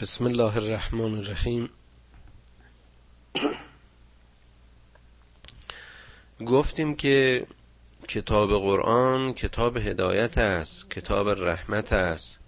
بسم 0.00 0.24
الله 0.24 0.56
الرحمن 0.56 1.18
الرحیم. 1.18 1.70
گفتیم 6.46 6.94
که 6.96 7.46
کتاب 8.08 8.50
قرآن 8.50 9.34
کتاب 9.34 9.76
هدایت 9.76 10.38
است 10.38 10.90
کتاب 10.90 11.28
رحمت 11.28 11.92
است. 11.92 12.38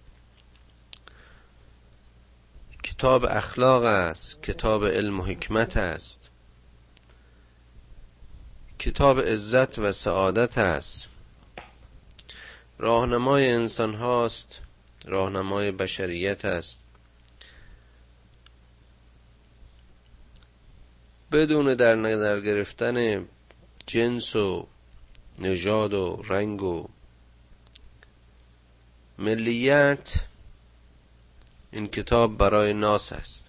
کتاب 2.82 3.24
اخلاق 3.24 3.84
است 3.84 4.42
کتاب 4.42 4.86
علم 4.86 5.20
و 5.20 5.22
حکمت 5.22 5.76
است. 5.76 6.30
کتاب 8.78 9.20
عزت 9.20 9.78
و 9.78 9.92
سعادت 9.92 10.58
است. 10.58 11.06
راهنمای 12.78 13.52
انسان 13.52 13.94
هاست 13.94 14.60
راهنمای 15.04 15.70
بشریت 15.70 16.44
است. 16.44 16.85
بدون 21.32 21.74
در 21.74 21.94
نظر 21.94 22.40
گرفتن 22.40 23.28
جنس 23.86 24.36
و 24.36 24.66
نژاد 25.38 25.94
و 25.94 26.22
رنگ 26.28 26.62
و 26.62 26.88
ملیت 29.18 30.24
این 31.70 31.88
کتاب 31.88 32.36
برای 32.36 32.72
ناس 32.72 33.12
است. 33.12 33.48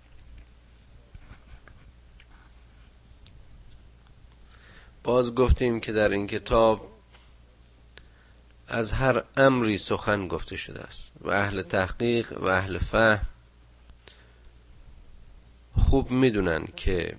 باز 5.04 5.36
گفتیم 5.36 5.80
که 5.80 5.92
در 5.92 6.10
این 6.10 6.28
کتاب 6.28 6.92
از 8.68 8.92
هر 8.92 9.24
امری 9.38 9.78
سخن 9.78 10.28
گفته 10.28 10.56
شده 10.56 10.80
است. 10.80 11.12
و 11.22 11.30
اهل 11.30 11.62
تحقیق 11.62 12.42
و 12.42 12.46
اهل 12.46 12.78
فهم 12.78 13.26
خوب 15.78 16.12
می‌دونن 16.12 16.68
که 16.76 17.18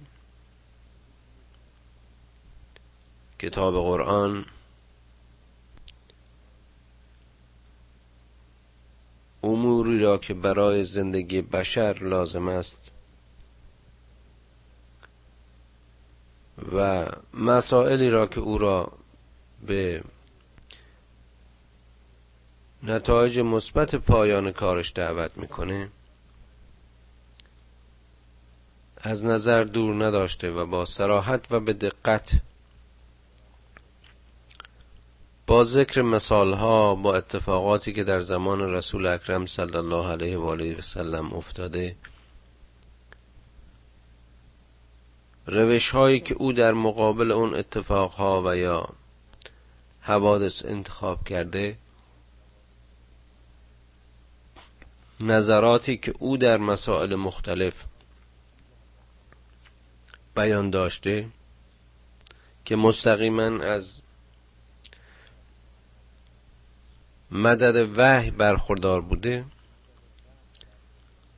کتاب 3.39 3.75
قرآن. 3.75 4.45
اموری 9.43 9.99
را 9.99 10.19
که 10.19 10.35
برای 10.35 10.85
زندگی 10.85 11.43
بشر 11.43 11.99
لازم 12.01 12.49
است 12.49 12.91
و 16.73 17.07
مسائلی 17.35 18.11
را 18.11 18.27
که 18.27 18.41
او 18.41 18.59
را 18.59 18.93
به 19.67 20.03
نتایج 22.83 23.39
مثبت 23.39 23.95
پایان 23.95 24.53
کارش 24.53 24.93
دعوت 24.95 25.39
می‌کنه 25.39 25.89
از 28.97 29.25
نظر 29.25 29.65
دور 29.65 30.05
نداشته 30.07 30.51
و 30.51 30.67
با 30.67 30.85
سراحت 30.85 31.53
و 31.53 31.61
به 31.61 31.73
دقت 31.73 32.31
با 35.49 35.65
ذکر 35.65 36.03
مثال 36.03 36.53
ها 36.53 36.95
با 36.95 37.17
اتفاقاتی 37.17 37.93
که 37.93 38.05
در 38.05 38.21
زمان 38.21 38.61
رسول 38.61 39.07
اکرم 39.07 39.47
صلی 39.47 39.77
الله 39.77 40.11
علیه 40.11 40.39
و 40.39 40.45
آله 40.45 40.79
و 40.79 40.81
سلم 40.81 41.33
افتاده 41.33 41.97
روش 45.47 45.91
هایی 45.91 46.21
که 46.21 46.35
او 46.35 46.53
در 46.53 46.73
مقابل 46.73 47.31
اون 47.31 47.55
اتفاق 47.55 48.13
ها 48.13 48.43
و 48.47 48.57
یا 48.57 48.89
حوادث 50.01 50.65
انتخاب 50.65 51.29
کرده 51.29 51.79
نظراتی 55.21 55.97
که 55.97 56.15
او 56.19 56.37
در 56.37 56.57
مسائل 56.57 57.15
مختلف 57.15 57.85
بیان 60.37 60.71
داشته 60.71 61.29
که 62.65 62.77
مستقیما 62.77 63.65
از 63.65 64.01
مدد 67.31 67.99
وحی 67.99 68.31
برخوردار 68.31 69.01
بوده 69.01 69.45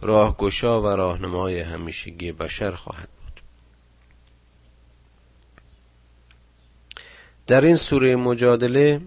راهگشا 0.01 0.83
و 0.83 0.87
راهنمای 0.87 1.61
همیشگی 1.61 2.33
بشر 2.33 2.73
خواهد 2.73 3.09
بود. 3.09 3.41
در 7.47 7.65
این 7.65 7.77
سوره 7.77 8.17
مجادله 8.17 9.01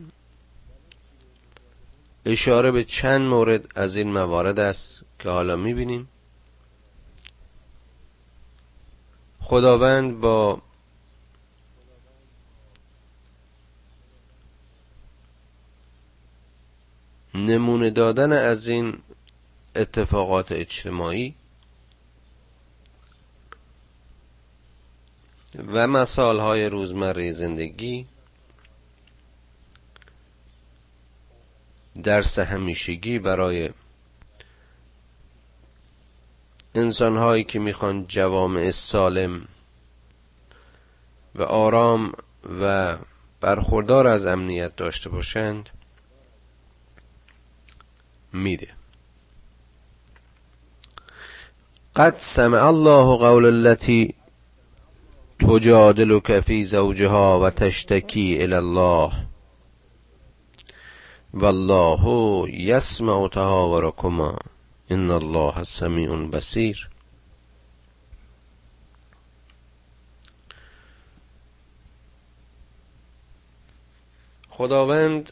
اشاره 2.25 2.71
به 2.71 2.83
چند 2.83 3.21
مورد 3.21 3.67
از 3.75 3.95
این 3.95 4.13
موارد 4.13 4.59
است 4.59 5.01
که 5.19 5.29
حالا 5.29 5.55
می‌بینیم. 5.55 6.09
خداوند 9.39 10.19
با 10.19 10.61
نمونه 17.35 17.89
دادن 17.89 18.33
از 18.33 18.67
این 18.67 18.97
اتفاقات 19.75 20.51
اجتماعی 20.51 21.35
و 25.67 25.87
مسائل 25.87 26.39
های 26.39 26.69
روزمره 26.69 27.31
زندگی 27.31 28.05
درس 32.03 32.39
همیشگی 32.39 33.19
برای 33.19 33.69
انسان 36.75 37.17
هایی 37.17 37.43
که 37.43 37.59
می‌خوان 37.59 38.07
جوامع 38.07 38.71
سالم 38.71 39.47
و 41.35 41.43
آرام 41.43 42.13
و 42.61 42.97
برخوردار 43.41 44.07
از 44.07 44.25
امنیت 44.25 44.75
داشته 44.75 45.09
باشند 45.09 45.69
میده. 48.33 48.67
قد 51.95 52.17
سمع 52.17 52.69
الله 52.69 53.17
قول 53.17 53.45
التي 53.45 54.13
تجادلك 55.39 56.39
في 56.39 56.65
زوجها 56.65 57.35
و 57.35 57.49
تشتکی 57.49 58.45
الى 58.45 58.57
الله. 58.57 59.27
والله 61.33 62.45
يسمع 62.49 63.27
تهاوركما. 63.27 64.39
ان 64.91 65.11
الله 65.11 65.63
سمیع 65.63 66.25
بصیر 66.25 66.89
خداوند 74.49 75.31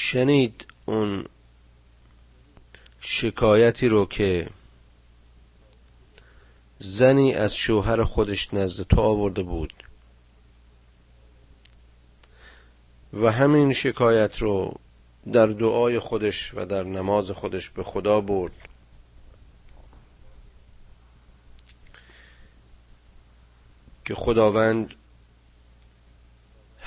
شنید 0.00 0.66
اون 0.86 1.24
شکایتی 3.00 3.88
رو 3.88 4.06
که 4.06 4.48
زنی 6.78 7.34
از 7.34 7.54
شوهر 7.54 8.04
خودش 8.04 8.54
نزد 8.54 8.82
تو 8.82 9.00
آورده 9.00 9.42
بود 9.42 9.72
و 13.12 13.32
همین 13.32 13.72
شکایت 13.72 14.38
رو 14.38 14.74
در 15.32 15.46
دعای 15.46 15.98
خودش 15.98 16.52
و 16.54 16.66
در 16.66 16.82
نماز 16.82 17.30
خودش 17.30 17.70
به 17.70 17.82
خدا 17.84 18.20
برد. 18.20 18.52
که 24.04 24.14
خداوند 24.14 24.94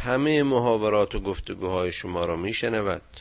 همه 0.04 0.44
محاورات 0.44 1.16
و 1.16 1.20
گفتگوهای 1.20 1.92
شما 1.92 2.26
را 2.26 2.36
میشنود. 2.36 3.20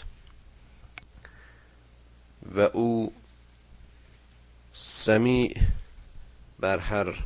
و 2.54 2.60
او 2.60 3.12
سمیع 4.72 5.60
بر 6.58 6.78
هر 6.78 7.24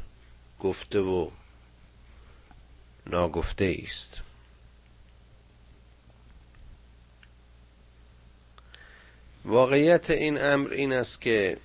گفته 0.60 1.00
و 1.00 1.30
ناگفته 3.06 3.76
است. 3.82 4.20
واقعیت 9.44 10.10
این 10.10 10.42
امر 10.42 10.70
این 10.70 10.92
است 10.92 11.20
که 11.20 11.58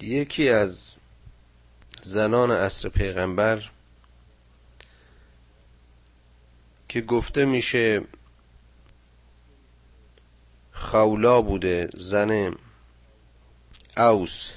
یکی 0.00 0.48
از 0.48 0.95
زنان 2.06 2.50
عصر 2.50 2.88
پیغمبر 2.88 3.70
که 6.88 7.00
گفته 7.00 7.44
میشه 7.44 8.02
خولا 10.72 11.42
بوده 11.42 11.88
زن 11.94 12.54
اوس. 13.96 14.50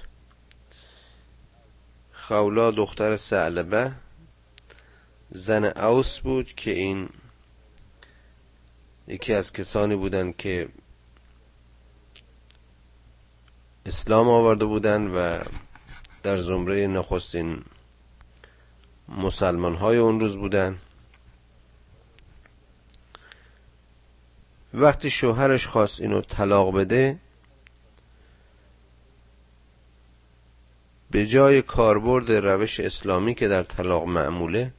خولا 2.13 2.72
دختر 2.72 3.16
سعلبه. 3.16 3.92
زن 5.30 5.66
اوس 5.66 6.19
بود 6.19 6.56
که 6.56 6.72
این 6.72 7.10
یکی 9.07 9.34
از 9.34 9.54
کسانی 9.54 9.96
بودند 9.96 10.38
که 10.38 10.69
اسلام 13.86 14.28
آورده 14.28 14.66
بودند 14.66 15.12
و 15.16 15.44
در 16.24 16.38
زمره 16.38 16.88
نخستین 16.88 17.63
مسلمان 19.07 19.75
های 19.75 19.98
اون 19.98 20.19
روز 20.19 20.38
بودند 20.38 20.80
وقتی 24.74 25.10
شوهرش 25.10 25.68
خواست 25.68 26.01
اینو 26.01 26.21
طلاق 26.21 26.75
بده 26.75 27.19
به 31.12 31.27
جای 31.27 31.62
کاربرد 31.62 32.31
روش 32.31 32.80
اسلامی 32.80 33.36
که 33.36 33.48
در 33.48 33.63
طلاق 33.63 34.07
معموله 34.07 34.72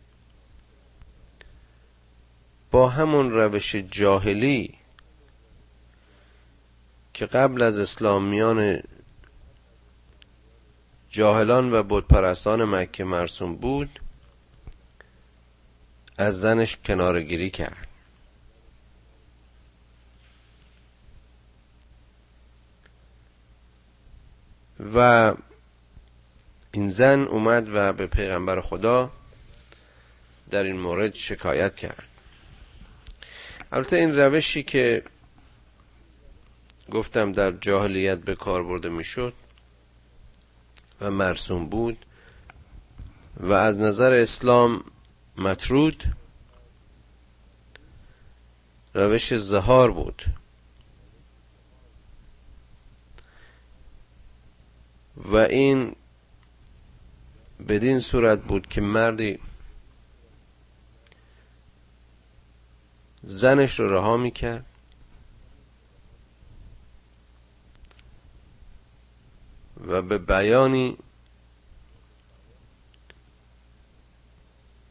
با 2.71 2.89
همون 2.89 3.31
روش 3.31 3.77
جاهلی 3.77 4.75
که 7.15 7.27
قبل 7.27 7.63
از 7.63 7.79
اسلامیان 7.79 8.83
جاهلان 11.11 11.73
و 11.73 11.83
بودپرستان 11.83 12.65
مکه 12.65 13.05
مرسوم 13.05 13.57
بود 13.57 14.01
از 16.19 16.41
زنش 16.41 16.77
کنارگیری 16.85 17.51
کرد. 17.51 17.87
و 24.95 25.35
این 26.73 26.91
زن 26.91 27.21
اومد 27.21 27.69
و 27.75 27.93
به 27.93 28.07
پیغمبر 28.07 28.61
خدا 28.61 29.11
در 30.51 30.63
این 30.63 30.81
مورد 30.81 31.15
شکایت 31.15 31.77
کرد. 31.77 32.05
البته 33.73 33.97
این 33.97 34.17
روشی 34.17 34.63
که 34.63 35.03
گفتم 36.91 37.33
در 37.33 37.51
جاهلیت 37.51 38.19
به 38.19 38.35
کار 38.35 38.63
برده 38.63 38.89
می‌شد 38.89 39.35
و 41.01 41.11
مرسوم 41.11 41.67
بود 41.67 42.07
و 43.41 43.53
از 43.53 43.79
نظر 43.79 44.13
اسلام 44.13 44.85
مطرود 45.37 46.05
روش 48.95 49.35
زهار 49.35 49.91
بود. 49.91 50.25
و 55.17 55.37
این 55.37 55.97
بدین 57.69 57.99
صورت 57.99 58.43
بود 58.43 58.67
که 58.67 58.81
مردی 58.81 59.39
زنش 63.23 63.81
رو 63.81 63.95
رها 63.95 64.17
می‌کرد. 64.17 64.70
و 69.87 70.03
به 70.03 70.19
بیانی 70.19 70.97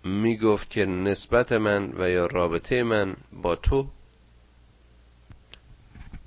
می‌گفت 0.04 0.70
که 0.70 0.86
نسبت 0.86 1.52
من 1.52 1.94
و 1.98 2.10
یا 2.10 2.26
رابطه 2.26 2.84
من 2.84 3.16
با 3.34 3.56
تو 3.56 3.90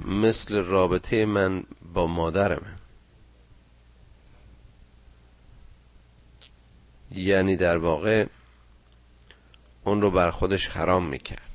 مثل 0.00 0.64
رابطه 0.64 1.24
من 1.24 1.64
با 1.94 2.06
مادرمه. 2.06 2.76
یعنی 7.10 7.56
در 7.56 7.78
واقع 7.78 8.26
اون 9.84 10.02
رو 10.02 10.10
بر 10.10 10.30
خودش 10.30 10.68
حرام 10.68 11.06
می‌کرد. 11.06 11.50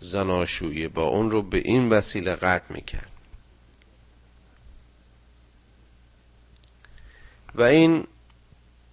زناشویی 0.00 0.88
با 0.88 1.02
اون 1.02 1.30
رو 1.30 1.42
به 1.42 1.58
این 1.58 1.90
وسیله 1.90 2.34
قطع 2.34 2.72
می‌کرد. 2.72 3.17
و 7.58 7.62
این 7.62 8.06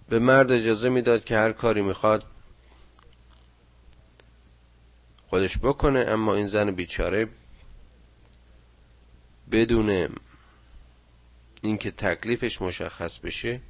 به 0.08 0.18
مرد 0.18 0.52
اجازه 0.52 0.88
می‌داد 0.88 1.24
که 1.24 1.36
هر 1.38 1.52
کاری 1.52 1.82
می‌خواد 1.82 2.24
خودش 5.26 5.58
بکنه 5.58 5.98
اما 6.08 6.34
این 6.34 6.46
زن 6.46 6.70
بیچاره 6.70 7.28
بدون 9.50 10.08
اینکه 11.62 11.90
تکلیفش 11.90 12.62
مشخص 12.62 13.18
بشه 13.18 13.60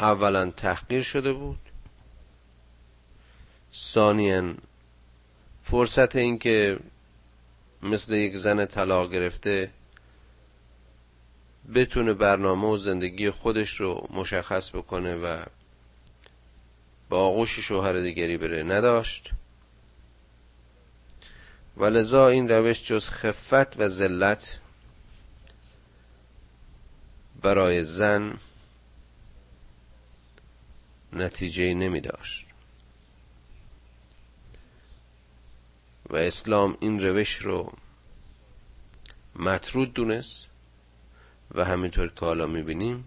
اولا 0.00 0.50
تحقیر 0.50 1.02
شده 1.02 1.32
بود 1.32 1.58
ثانیا 3.74 4.54
فرصت 5.64 6.16
اینکه 6.16 6.78
مثل 7.82 8.12
یک 8.12 8.36
زن 8.36 8.66
طلاق 8.66 9.12
گرفته 9.12 9.70
بتونه 11.74 12.14
برنامه 12.14 12.68
و 12.68 12.76
زندگی 12.76 13.30
خودش 13.30 13.80
رو 13.80 14.08
مشخص 14.10 14.70
بکنه 14.70 15.16
و 15.16 15.44
با 17.08 17.26
آغوش 17.26 17.60
شوهر 17.60 17.92
دیگری 17.92 18.36
بره. 18.36 18.62
نداشت. 18.62 19.30
و 21.76 21.84
لذا 21.84 22.28
این 22.28 22.48
روش 22.48 22.86
جز 22.86 23.10
خفت 23.10 23.80
و 23.80 23.88
ذلت 23.88 24.58
برای 27.42 27.84
زن 27.84 28.38
نتیجه 31.12 31.74
نمی 31.74 32.00
داشت. 32.00 32.46
و 36.10 36.16
اسلام 36.16 36.76
این 36.80 37.00
روش 37.00 37.34
رو 37.34 37.72
مطرود 39.36 39.94
دونست. 39.94 40.47
و 41.54 41.64
همینطور 41.64 42.08
که 42.08 42.24
حالا 42.24 42.46
می‌بینیم 42.46 43.04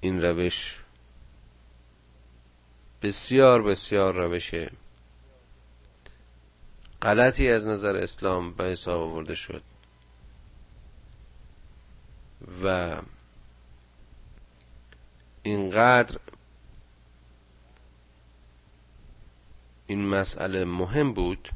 این 0.00 0.22
روش 0.22 0.80
بسیار 3.02 3.62
بسیار 3.62 4.14
روش 4.14 4.54
غلطی 7.02 7.50
از 7.50 7.68
نظر 7.68 7.96
اسلام 7.96 8.52
به 8.52 8.64
حساب 8.64 9.00
آورده 9.00 9.34
شد 9.34 9.62
و 12.64 12.96
اینقدر 15.42 16.18
این 19.86 20.08
مسئله 20.08 20.64
مهم 20.64 21.12
بود 21.12 21.50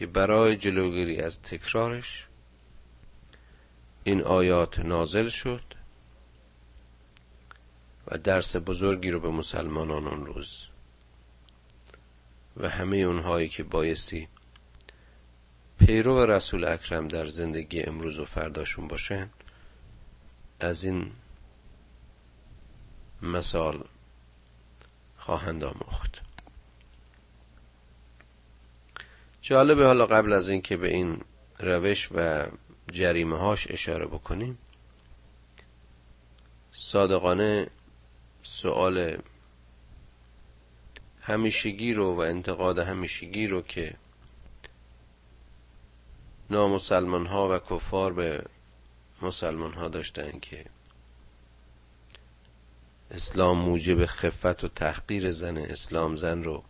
که 0.00 0.06
برای 0.06 0.56
جلوگیری 0.56 1.20
از 1.20 1.42
تکرارش 1.42 2.26
این 4.04 4.22
آیات 4.22 4.78
نازل 4.78 5.28
شد 5.28 5.62
و 8.06 8.18
درس 8.18 8.56
بزرگی 8.56 9.10
رو 9.10 9.20
به 9.20 9.30
مسلمانان 9.30 10.06
اون 10.08 10.26
روز 10.26 10.66
و 12.56 12.68
همه 12.68 12.96
اونهایی 12.96 13.48
که 13.48 13.62
بایستی 13.62 14.28
پیرو 15.78 16.26
رسول 16.26 16.64
اکرم 16.64 17.08
در 17.08 17.26
زندگی 17.26 17.82
امروز 17.82 18.18
و 18.18 18.24
فرداشون 18.24 18.88
باشن 18.88 19.30
از 20.60 20.84
این 20.84 21.12
مثال 23.22 23.84
خواهند 25.16 25.64
آموخت. 25.64 26.19
جالبه 29.50 29.86
حالا 29.86 30.06
قبل 30.06 30.32
از 30.32 30.48
اینکه 30.48 30.76
به 30.76 30.88
این 30.88 31.20
روش 31.58 32.08
و 32.14 32.46
جریمه 32.92 33.38
هاش 33.38 33.70
اشاره 33.70 34.06
بکنیم 34.06 34.58
صادقانه 36.70 37.66
سوال 38.42 39.16
همیشگی 41.20 41.94
رو 41.94 42.14
و 42.14 42.20
انتقاد 42.20 42.78
همیشگی 42.78 43.46
رو 43.46 43.62
که 43.62 43.94
نامسلمان 46.50 47.26
ها 47.26 47.48
و 47.48 47.58
کفار 47.58 48.12
به 48.12 48.44
مسلمان 49.22 49.72
ها 49.72 49.88
داشتن 49.88 50.38
که 50.42 50.64
اسلام 53.10 53.58
موجب 53.58 54.06
خفت 54.06 54.64
و 54.64 54.68
تحقیر 54.68 55.32
زن 55.32 55.56
اسلام 55.58 56.16
زن 56.16 56.44
رو 56.44 56.64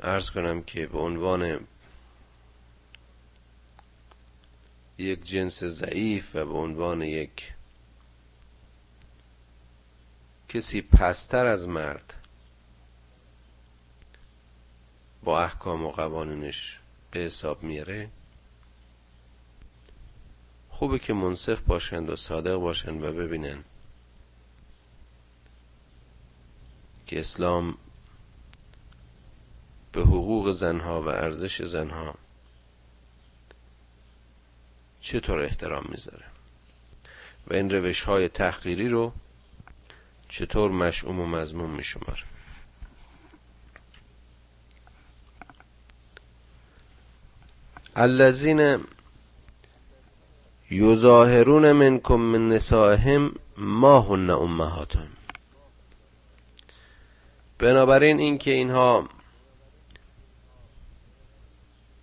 ارز 0.00 0.30
کنم 0.30 0.62
که 0.62 0.86
به 0.86 0.98
عنوان 0.98 1.66
یک 4.98 5.24
جنس 5.24 5.64
ضعیف 5.64 6.36
و 6.36 6.44
به 6.44 6.58
عنوان 6.58 7.02
یک 7.02 7.52
کسی 10.48 10.82
پستر 10.82 11.46
از 11.46 11.68
مرد 11.68 12.14
با 15.24 15.42
احکام 15.42 15.84
و 15.84 15.90
قوانینش 15.90 16.78
به 17.10 17.20
حساب 17.20 17.62
میاره 17.62 18.08
خوبه 20.70 20.98
که 20.98 21.12
منصف 21.12 21.60
باشند 21.60 22.10
و 22.10 22.16
صادق 22.16 22.56
باشند 22.56 23.02
و 23.04 23.12
ببینن 23.12 23.64
که 27.06 27.20
اسلام 27.20 27.78
به 29.94 30.00
حقوق 30.00 30.50
زنها 30.50 31.02
و 31.02 31.08
ارزش 31.08 31.62
زنها 31.62 32.14
چطور 35.00 35.38
احترام 35.38 35.84
می‌ذاره؟ 35.88 36.24
و 37.46 37.54
این 37.54 37.70
روش 37.70 38.02
های 38.02 38.28
تحقیری 38.28 38.88
رو 38.88 39.12
چطور 40.28 40.70
مشعوم 40.70 41.20
و 41.20 41.26
مضموم 41.26 41.70
میشماره؟ 41.70 42.22
الذین 47.96 48.84
یظاهرون 50.70 51.72
منکم 51.72 52.16
من 52.16 52.48
نسائهم 52.48 53.34
ما 53.56 54.00
هن 54.00 54.30
امهاتهم. 54.30 55.08
بنابراین 57.58 58.18
اینکه 58.18 58.50
اینها 58.50 59.08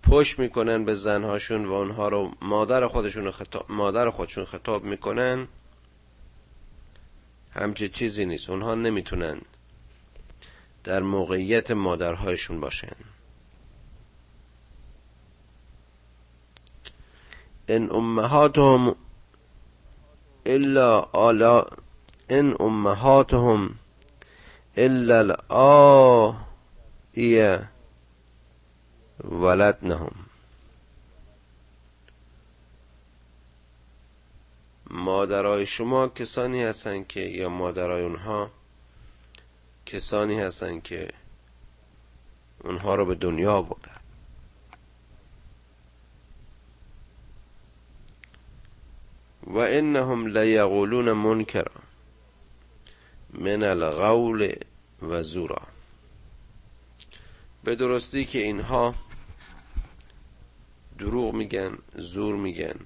پشت 0.02 0.38
می‌کنن 0.38 0.84
به 0.84 0.94
زنهاشون 0.94 1.64
و 1.66 1.72
اونها 1.72 2.08
رو 2.08 2.30
مادر 2.42 2.88
خودشون 2.88 3.30
خطاب 3.30 3.66
مادر 3.68 4.10
خودشون 4.10 4.44
خطاب 4.44 4.84
می‌کنن. 4.84 5.48
همچه 7.54 7.88
چیزی 7.88 8.24
نیست. 8.24 8.50
اونها 8.50 8.74
نمی‌تونن 8.74 9.40
در 10.84 11.00
موقعیت 11.00 11.70
مادرهایشون 11.70 12.60
باشن. 12.60 12.96
ان 17.68 17.90
امهاتهم 17.92 18.96
الا 20.46 21.00
آلا 21.00 21.66
ان 22.28 22.56
امهاتهم 22.60 23.74
الا 24.76 25.36
الآئیه. 27.14 27.68
ولدنهم. 29.24 30.14
مادرای 34.90 35.66
شما 35.66 36.08
کسانی 36.08 36.62
هستند 36.62 37.06
که 37.06 37.20
یا 37.20 37.48
مادرای 37.48 38.02
اونها 38.02 38.50
کسانی 39.86 40.40
هستند 40.40 40.82
که 40.82 41.08
اونها 42.64 42.94
رو 42.94 43.04
به 43.04 43.14
دنیا 43.14 43.62
بردن 43.62 44.00
و 49.46 49.58
انهم 49.58 50.26
لیقولون 50.26 51.12
منکرا 51.12 51.82
من 53.30 53.62
القول 53.62 54.52
و 55.02 55.22
زورا. 55.22 55.62
به 57.64 57.74
درستی 57.74 58.24
که 58.24 58.38
اینها 58.38 58.94
دروغ 60.98 61.34
میگن 61.34 61.78
زور 61.94 62.36
میگن. 62.36 62.80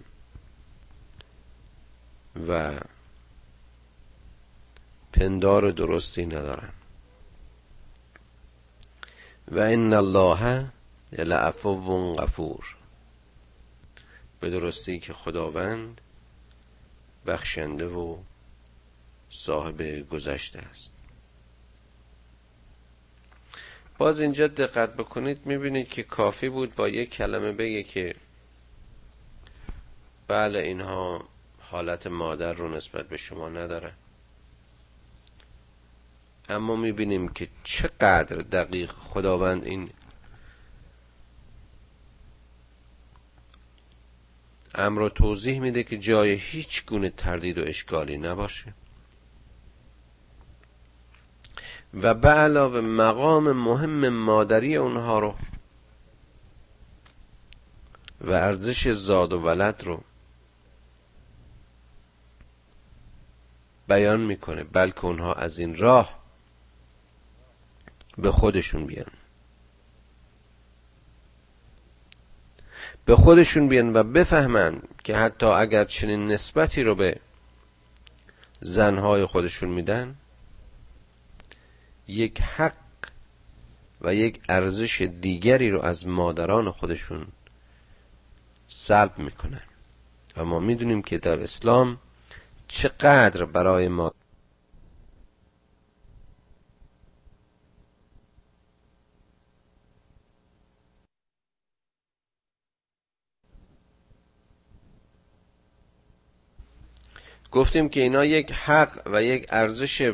و 2.49 2.81
پندار 5.13 5.71
درستی 5.71 6.27
ندارن. 6.27 6.73
و 9.49 9.59
ان 9.59 9.93
الله 9.93 10.73
لعفو 11.13 12.15
غفور. 12.15 12.77
به 14.41 14.51
درستی 14.51 14.99
که 14.99 15.13
خداوند 15.13 16.01
بخشنده 17.27 17.87
و 17.87 18.17
صاحب 19.31 20.09
گذشته 20.09 20.59
است. 20.59 20.96
باز 23.99 24.21
اینجا 24.21 24.47
دقت 24.47 24.95
بکنید 24.95 25.47
می‌بینید 25.47 25.89
که 25.89 26.03
کافی 26.03 26.49
بود 26.49 26.75
با 26.75 26.89
یک 26.89 27.11
کلمه 27.11 27.53
بگه 27.53 27.83
که 27.83 28.15
بله 30.29 30.59
اینها 30.59 31.29
حالت 31.61 32.07
مادر 32.07 32.53
رو 32.53 32.77
نسبت 32.77 33.09
به 33.09 33.17
شما 33.17 33.49
نداره. 33.49 33.93
اما 36.49 36.77
می‌بینیم 36.77 37.29
که 37.29 37.49
چقدر 37.65 38.37
دقیق 38.37 38.91
خداوند 38.93 39.65
این 39.65 39.91
امر 44.75 44.99
رو 44.99 45.09
توضیح 45.09 45.61
میده 45.61 45.83
که 45.83 45.99
جای 45.99 46.33
هیچ 46.33 46.87
گونه 46.87 47.11
تردید 47.11 47.59
و 47.59 47.63
اشکالی 47.67 48.19
نباشه. 48.19 48.75
و 52.03 52.15
به 52.15 52.29
علاوه 52.29 52.81
مقام 52.81 53.53
مهم 53.53 54.09
مادری 54.09 54.77
اونها 54.77 55.19
رو 55.19 55.35
و 58.21 58.33
ارزش 58.33 58.89
زاد 58.89 59.33
و 59.33 59.41
ولد 59.41 59.83
رو 59.85 60.03
بیان 63.89 64.21
می‌کنه 64.21 64.65
بلکه 64.65 65.05
اونها 65.05 65.35
از 65.35 65.59
این 65.59 65.77
راه 65.77 66.19
به 68.19 68.33
خودشون 68.33 68.87
بیان. 68.87 69.11
به 73.05 73.17
خودشون 73.17 73.69
بیان 73.69 73.97
و 73.97 74.03
بفهمن 74.03 74.83
که 75.05 75.17
حتی 75.17 75.47
اگر 75.47 75.85
چنین 75.85 76.27
نسبتی 76.27 76.83
رو 76.83 76.95
به 76.95 77.21
زنهای 78.61 79.25
خودشون 79.25 79.69
میدن 79.69 80.17
یک 82.09 82.41
حق 82.41 82.73
و 84.01 84.15
یک 84.15 84.41
ارزش 84.49 85.03
دیگری 85.21 85.71
رو 85.71 85.83
از 85.83 86.07
مادران 86.07 86.71
خودشون 86.71 87.27
سلب 88.69 89.19
می‌کنن. 89.19 89.63
و 90.37 90.45
ما 90.45 90.59
می‌دونیم 90.59 91.03
که 91.03 91.19
در 91.19 91.41
اسلام 91.41 91.99
چقدر 92.69 93.45
برای 93.45 93.89
ما 93.89 94.13
گفتیم 107.53 107.89
که 107.89 108.01
اینا 108.01 108.25
یک 108.25 108.53
حق 108.53 109.03
و 109.07 109.23
یک 109.23 109.47
ارزش 109.51 110.13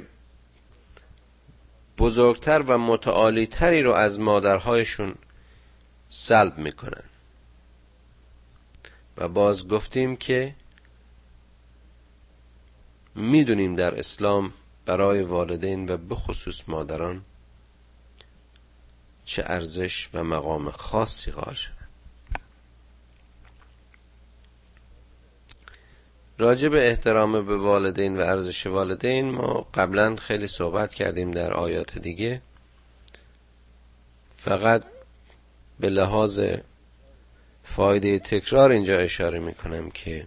بزرگتر 2.03 2.63
و 2.63 2.79
متعالیتری 2.79 3.83
رو 3.83 3.93
از 3.93 4.21
مادرهایشون 4.21 5.15
سلب 6.09 6.59
می‌کنن. 6.59 7.05
و 9.17 9.29
باز 9.29 9.69
گفتیم 9.69 10.17
که 10.17 10.55
می‌دونیم 13.15 13.77
در 13.77 13.99
اسلام 13.99 14.53
برای 14.87 15.23
والدین 15.23 15.91
و 15.91 15.97
به 15.97 16.15
خصوص 16.15 16.63
مادران 16.69 17.25
چه 19.25 19.45
ارزش 19.47 20.09
و 20.15 20.25
مقام 20.25 20.71
خاصی 20.71 21.31
قائل 21.31 21.55
شده. 21.55 21.82
راجع 26.39 26.69
به 26.69 26.89
احترام 26.89 27.47
به 27.47 27.57
والدین 27.57 28.17
و 28.17 28.21
ارزش 28.21 28.67
والدین 28.67 29.31
ما 29.31 29.67
قبلا 29.75 30.17
خیلی 30.17 30.47
صحبت 30.47 30.95
کردیم 30.95 31.31
در 31.31 31.53
آیات 31.53 31.99
دیگه. 31.99 32.43
فقط 34.37 34.85
به 35.81 35.89
لحاظ 35.89 36.41
فایده 37.65 38.19
تکرار 38.19 38.71
اینجا 38.71 38.99
اشاره 38.99 39.39
می‌کنم 39.39 39.91
که 39.91 40.27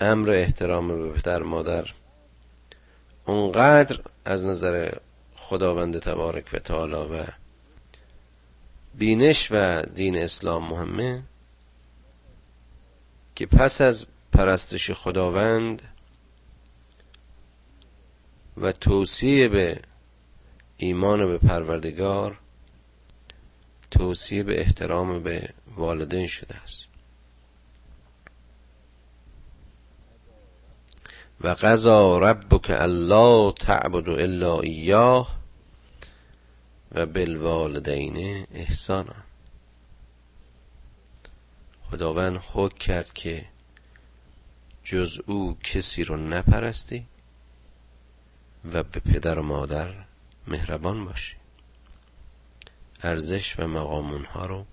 امر 0.00 0.30
احترام 0.30 0.88
به 0.88 1.10
پدر 1.10 1.42
مادر 1.42 1.90
اونقدر 3.26 4.00
از 4.24 4.44
نظر 4.44 4.92
خداوند 5.36 5.98
تبارک 5.98 6.44
و 6.52 6.58
تعالی 6.58 6.94
و 6.94 7.24
بینش 8.94 9.48
و 9.50 9.82
دین 9.82 10.16
اسلام 10.16 10.68
مهمه 10.68 11.22
که 13.34 13.46
پس 13.46 13.80
از 13.80 14.06
پرستش 14.34 14.90
خداوند 14.90 15.82
و 18.56 18.72
توصیه 18.72 19.48
به 19.48 19.80
ایمان 20.76 21.26
به 21.26 21.38
پروردگار 21.38 22.38
توصیه 23.90 24.42
به 24.42 24.60
احترام 24.60 25.22
به 25.22 25.48
والدین 25.76 26.26
شده 26.26 26.54
است. 26.56 26.86
و 31.40 31.48
قضا 31.48 32.18
ربک 32.18 32.70
الله 32.70 33.52
تعبد 33.52 34.08
الا 34.08 34.60
ایاه 34.60 35.36
و 36.92 37.06
بالوالدین 37.06 38.46
احسانا. 38.54 39.14
خداوند 41.90 42.40
حکم 42.52 42.78
کرد 42.78 43.12
که 43.12 43.53
جز 44.84 45.20
او 45.26 45.58
کسی 45.64 46.04
رو 46.04 46.16
نپرستی 46.16 47.06
و 48.72 48.82
به 48.82 49.00
پدر 49.00 49.38
و 49.38 49.42
مادر 49.42 49.94
مهربان 50.48 51.04
باشی. 51.04 51.36
ارزش 53.02 53.58
و 53.58 53.66
مقام 53.66 54.10
اونها 54.10 54.46
رو 54.46 54.66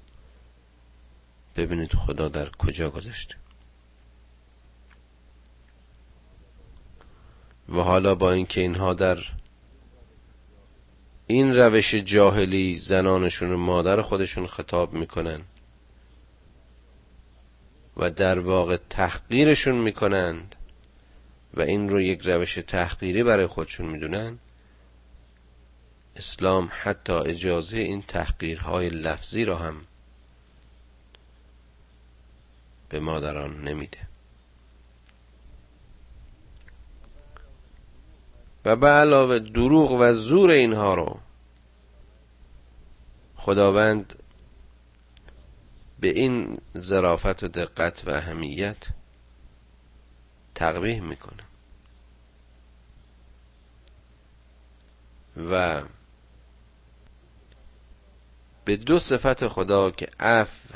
ببینید 1.56 1.94
خدا 1.94 2.27
در 2.27 2.50
کجا 2.50 2.89
گذاشته. 2.89 3.36
و 7.70 7.80
حالا 7.80 8.15
با 8.15 8.32
اینکه 8.32 8.62
اینها 8.62 8.94
در 8.94 9.18
این 11.27 11.56
روش 11.56 11.96
جاهلی 11.96 12.77
زنانشون 12.77 13.51
و 13.51 13.58
مادر 13.58 14.01
خودشون 14.01 14.48
خطاب 14.48 14.94
می‌کنن 14.94 15.41
و 17.98 18.10
در 18.10 18.40
واقع 18.40 18.78
تحقیرشون 18.90 19.76
می‌کنند 19.76 20.56
و 21.54 21.62
این 21.62 21.90
رو 21.90 22.02
یک 22.02 22.22
روش 22.22 22.54
تحقیری 22.54 23.24
برای 23.24 23.48
خودشون 23.48 23.86
می‌دونن. 23.86 24.40
اسلام 26.16 26.70
حتی 26.82 27.14
اجازه 27.14 27.78
این 27.78 28.02
تحقیرهای 28.02 28.90
لفظی 28.90 29.46
را 29.46 29.58
هم 29.58 29.82
به 32.90 33.00
مادران 33.00 33.62
نمیده. 33.62 33.98
و 38.66 38.76
به 38.76 38.88
علاوه 38.88 39.40
دروغ 39.40 39.92
و 39.92 40.14
زور 40.14 40.50
اینها 40.52 40.96
رو 40.96 41.20
خداوند 43.36 44.21
به 46.01 46.08
این 46.08 46.62
ظرافت 46.77 47.43
و 47.43 47.48
دقت 47.48 48.08
و 48.08 48.10
اهمیت 48.10 48.88
تقبیح 50.55 51.01
می‌کنه. 51.01 51.43
و 55.50 55.81
به 58.65 58.77
دو 58.77 59.00
صفت 59.00 59.48
خدا 59.48 59.91
که 59.91 60.10
عفو 60.20 60.74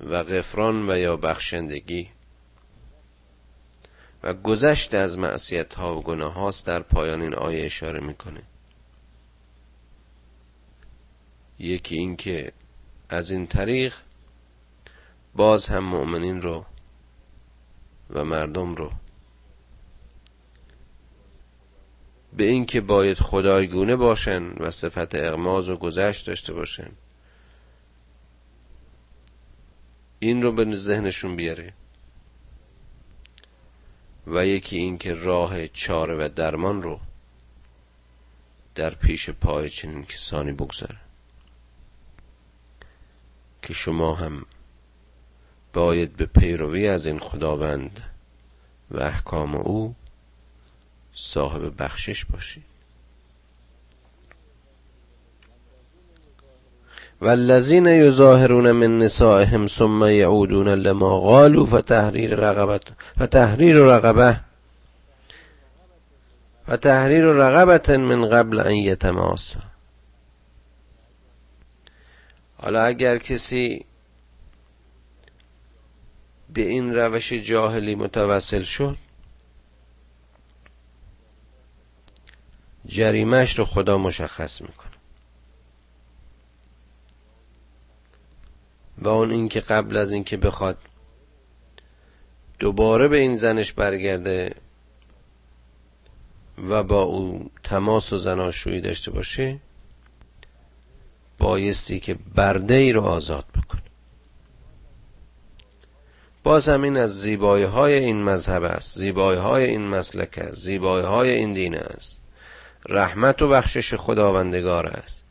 و 0.00 0.24
غفران 0.24 0.90
و 0.90 0.98
یا 0.98 1.16
بخشندگی 1.16 2.10
و 4.22 4.34
گذشت 4.34 4.94
از 4.94 5.18
معصیت 5.18 5.74
ها 5.74 5.96
و 5.96 6.02
گناه 6.02 6.32
هاست 6.32 6.66
در 6.66 6.82
پایان 6.82 7.22
این 7.22 7.34
آیه 7.34 7.66
اشاره 7.66 8.00
می‌کنه. 8.00 8.42
یکی 11.58 11.96
اینکه 11.96 12.52
از 13.08 13.30
این 13.30 13.46
طریق 13.46 13.94
باز 15.34 15.68
هم 15.68 15.84
مؤمنین 15.84 16.42
رو 16.42 16.64
و 18.10 18.24
مردم 18.24 18.74
رو 18.74 18.92
به 22.36 22.44
اینکه 22.44 22.80
باید 22.80 23.18
خدایگونه 23.18 23.96
باشن 23.96 24.52
و 24.52 24.70
صفت 24.70 25.14
اغماز 25.14 25.68
و 25.68 25.76
گذشت 25.76 26.26
داشته 26.26 26.52
باشن 26.52 26.90
این 30.18 30.42
رو 30.42 30.52
به 30.52 30.76
ذهنشون 30.76 31.36
بیاره 31.36 31.72
و 34.26 34.46
یکی 34.46 34.76
اینکه 34.76 35.14
راه 35.14 35.68
چاره 35.68 36.14
و 36.14 36.28
درمان 36.28 36.82
رو 36.82 37.00
در 38.74 38.94
پیش 38.94 39.30
پای 39.30 39.70
چنین 39.70 40.04
کسانی 40.04 40.52
بگذاره. 40.52 41.03
که 43.64 43.74
شما 43.74 44.14
هم 44.14 44.42
باید 45.72 46.16
به 46.16 46.26
پیروی 46.26 46.88
از 46.88 47.06
این 47.06 47.18
خداوند 47.18 48.00
و 48.90 49.00
احکام 49.00 49.54
او 49.54 49.94
صاحب 51.14 51.82
بخشش 51.82 52.24
باشید 52.24 52.64
والذین 57.20 57.86
یظاهرون 57.86 58.70
من 58.70 58.98
نسائهم 58.98 59.66
ثم 59.66 60.04
یعودون 60.04 60.68
لما 60.68 61.20
قالوا 61.20 61.66
فتحریر 61.66 62.34
رقبت 62.34 62.82
فتحریر 63.22 63.76
رقبه 63.76 64.40
فتحریر 66.70 67.24
رقبت 67.24 67.90
من 67.90 68.28
قبل 68.28 68.60
ان 68.60 68.74
یتماسا. 68.74 69.73
حالا 72.64 72.82
اگر 72.82 73.18
کسی 73.18 73.84
به 76.54 76.60
این 76.60 76.94
روش 76.94 77.32
جاهلی 77.32 77.94
متوسل 77.94 78.62
شد 78.62 78.96
جریمش 82.86 83.58
رو 83.58 83.64
خدا 83.64 83.98
مشخص 83.98 84.62
می‌کنه. 84.62 84.90
و 88.98 89.08
اون 89.08 89.30
اینکه 89.30 89.60
قبل 89.60 89.96
از 89.96 90.12
اینکه 90.12 90.36
بخواد 90.36 90.78
دوباره 92.58 93.08
به 93.08 93.16
این 93.16 93.36
زنش 93.36 93.72
برگرده 93.72 94.54
و 96.68 96.82
با 96.82 97.02
او 97.02 97.50
تماس 97.62 98.12
و 98.12 98.18
زناشویی 98.18 98.80
داشته 98.80 99.10
باشه 99.10 99.60
بایستی 101.38 102.00
که 102.00 102.16
برده 102.34 102.74
ای 102.74 102.92
رو 102.92 103.00
آزاد 103.00 103.44
بکنه. 103.44 103.82
باز 106.42 106.68
همین 106.68 106.96
از 106.96 107.20
زیبایی 107.20 107.64
های 107.64 107.94
این 107.94 108.22
مذهب 108.22 108.64
است. 108.64 108.98
زیبایی 108.98 109.38
های 109.38 109.64
این 109.64 109.86
مسلک 109.86 110.38
است. 110.38 110.54
زیبایی 110.54 111.04
های 111.04 111.30
این 111.30 111.54
دین 111.54 111.74
است. 111.74 112.20
رحمت 112.88 113.42
و 113.42 113.48
بخشش 113.48 113.94
خداوندگار 113.94 114.86
است. 114.86 115.24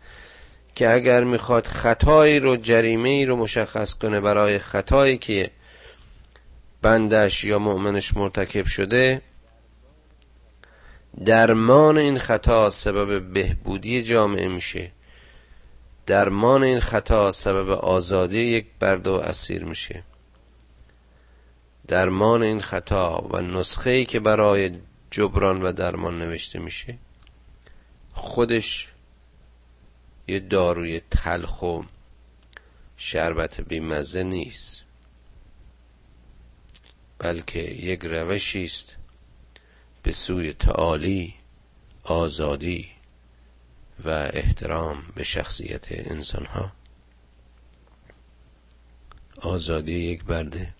که 0.76 0.94
اگر 0.94 1.24
می‌خواد 1.24 1.66
خطایی 1.66 2.40
رو 2.40 2.58
جریمه 2.58 3.10
ای 3.10 3.26
رو 3.26 3.36
مشخص 3.36 3.94
کنه 3.94 4.20
برای 4.20 4.60
خطایی 4.60 5.18
که 5.18 5.52
بندش 6.82 7.44
یا 7.44 7.60
مؤمنش 7.60 8.18
مرتکب 8.18 8.66
شده 8.66 9.22
درمان 11.26 11.98
این 11.98 12.20
خطا 12.20 12.70
سبب 12.70 13.34
بهبودی 13.34 14.04
جامعه 14.04 14.48
میشه. 14.48 14.92
درمان 16.06 16.64
این 16.64 16.80
خطا 16.80 17.32
سبب 17.32 17.70
آزادی 17.70 18.40
یک 18.40 18.66
برده 18.80 19.10
و 19.10 19.14
اسیر 19.14 19.64
میشه. 19.64 20.04
درمان 21.88 22.42
این 22.42 22.62
خطا 22.62 23.28
و 23.32 23.42
نسخه 23.42 23.90
ای 23.90 24.06
که 24.06 24.20
برای 24.20 24.72
جبران 25.12 25.62
و 25.62 25.72
درمان 25.72 26.20
نوشته 26.20 26.60
میشه 26.60 26.98
خودش 28.14 28.92
یه 30.28 30.40
داروی 30.40 31.02
تلخ 31.12 31.62
و 31.62 31.82
شربت 32.98 33.62
بیمزه 33.62 34.24
نیست 34.24 34.84
بلکه 37.20 37.60
یک 37.60 38.02
روشی 38.04 38.66
است 38.66 38.96
به 40.04 40.12
سوی 40.12 40.54
تعالی 40.54 41.34
آزادی. 42.04 42.92
و 44.06 44.10
احترام 44.34 45.04
به 45.16 45.24
شخصیت 45.24 45.86
انسان 45.90 46.46
ها 46.46 46.72
آزادی 49.42 49.94
یک 49.94 50.24
برده. 50.24 50.74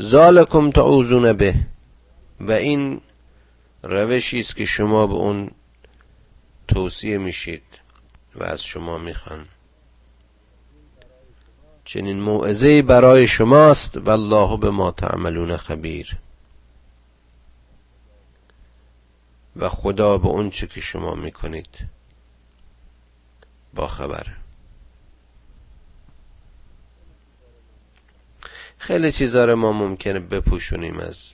ذالکم 0.00 0.70
تعوذون 0.70 1.32
به. 1.32 1.54
و 2.40 2.52
این 2.52 3.00
روشی 3.82 4.40
است 4.40 4.56
که 4.56 4.64
شما 4.64 5.06
به 5.06 5.14
اون 5.14 5.50
توصیه 6.68 7.18
میشید 7.18 7.62
و 8.34 8.44
از 8.44 8.64
شما 8.64 8.98
می‌خوان. 8.98 9.46
چنین 11.84 12.20
موعظه 12.20 12.82
برای 12.82 13.26
شماست. 13.26 13.96
و 13.96 14.10
الله 14.10 14.56
به 14.56 14.70
ما 14.70 14.90
تعملون 14.90 15.56
خبیر. 15.56 16.18
و 19.56 19.68
خدا 19.68 20.18
به 20.18 20.28
اون 20.28 20.50
چه 20.50 20.66
که 20.66 20.80
شما 20.80 21.14
می‌کنید. 21.14 21.78
با 23.74 23.86
خبر. 23.86 24.26
خیلی 28.78 29.12
چیزا 29.12 29.44
رو 29.44 29.56
ما 29.56 29.72
ممکنه 29.72 30.20
بپوشونیم 30.20 30.98
از 30.98 31.32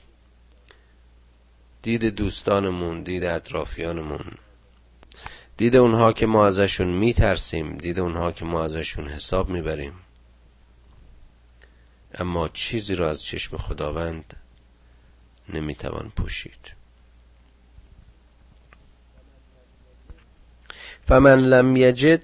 دید 1.83 2.05
دوستانمون 2.05 3.03
دید 3.03 3.25
اطرافیانمون. 3.25 4.33
دید 5.57 5.77
اونها 5.77 6.13
که 6.13 6.27
ما 6.27 6.47
ازشون 6.47 6.89
میترسیم 6.89 7.77
دید 7.77 8.01
اونها 8.01 8.33
که 8.33 8.45
ما 8.45 8.65
ازشون 8.65 9.09
حساب 9.09 9.49
می‌بریم. 9.49 9.93
اما 12.15 12.49
چیزی 12.49 12.95
را 12.95 13.11
از 13.11 13.23
چشم 13.23 13.57
خداوند 13.57 14.37
نمی‌توان 15.49 16.13
پوشید. 16.17 16.78
فمن 21.09 21.39
لم 21.39 21.77
یجد 21.77 22.23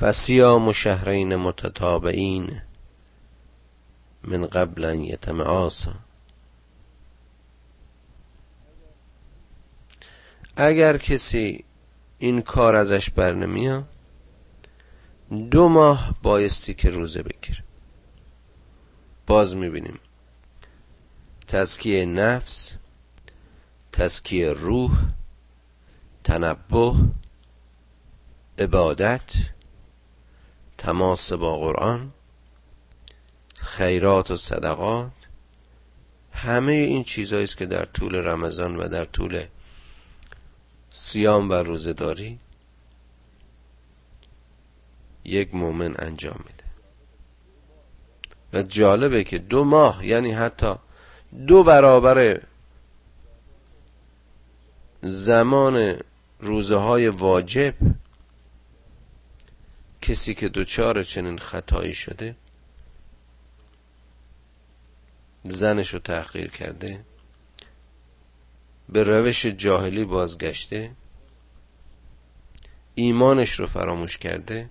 فسیام 0.00 0.72
شهرین 0.72 1.36
متتابعین 1.36 2.60
من 4.22 4.46
قبل 4.46 4.84
ان 4.84 5.18
اگر 10.56 10.96
کسی 10.96 11.64
این 12.18 12.42
کار 12.42 12.76
ازش 12.76 13.10
بر 13.10 13.32
نمیاد 13.32 13.84
دو 15.50 15.68
ماه 15.68 16.14
بایستی 16.22 16.74
که 16.74 16.90
روزه 16.90 17.22
بگیره. 17.22 17.64
باز 19.26 19.56
می‌بینیم. 19.56 19.98
تزکیه 21.46 22.06
نفس 22.06 22.72
تزکیه 23.92 24.52
روح 24.52 24.90
تنبه 26.24 26.94
عبادت 28.58 29.32
تماس 30.78 31.32
با 31.32 31.58
قرآن 31.58 32.12
خیرات 33.54 34.30
و 34.30 34.36
صدقات 34.36 35.10
همه 36.32 36.72
این 36.72 37.04
چیزهایی 37.04 37.44
است 37.44 37.56
که 37.56 37.66
در 37.66 37.84
طول 37.84 38.14
رمضان 38.14 38.76
و 38.76 38.88
در 38.88 39.04
طول 39.04 39.44
سیام 40.90 41.50
و 41.50 41.52
روزداری 41.52 42.38
یک 45.24 45.54
مؤمن 45.54 45.94
انجام 45.98 46.44
میده. 46.46 46.64
و 48.52 48.62
جالبه 48.62 49.24
که 49.24 49.38
دو 49.38 49.64
ماه 49.64 50.06
یعنی 50.06 50.32
حتی 50.32 50.74
دو 51.46 51.62
برابر 51.62 52.40
زمان 55.02 55.96
روزه 56.40 56.76
های 56.76 57.08
واجب 57.08 57.74
کسی 60.02 60.34
که 60.34 60.48
دوچار 60.48 61.04
چنین 61.04 61.38
خطایی 61.38 61.94
شده 61.94 62.36
زنش 65.44 65.94
رو 65.94 65.98
تحقیر 65.98 66.50
کرده 66.50 67.04
به 68.88 69.02
روش 69.02 69.46
جاهلی 69.46 70.04
بازگشته 70.04 70.90
ایمانش 72.94 73.52
رو 73.52 73.66
فراموش 73.66 74.18
کرده 74.18 74.70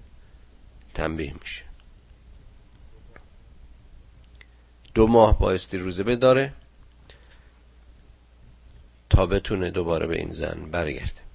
تنبیه 0.93 1.33
میشه. 1.41 1.63
دو 4.93 5.07
ماه 5.07 5.39
بایستی 5.39 5.77
روزه 5.77 6.03
بداره 6.03 6.53
تا 9.09 9.25
بتونه 9.25 9.71
دوباره 9.71 10.07
به 10.07 10.17
این 10.17 10.31
زن 10.31 10.71
برگرده. 10.71 11.26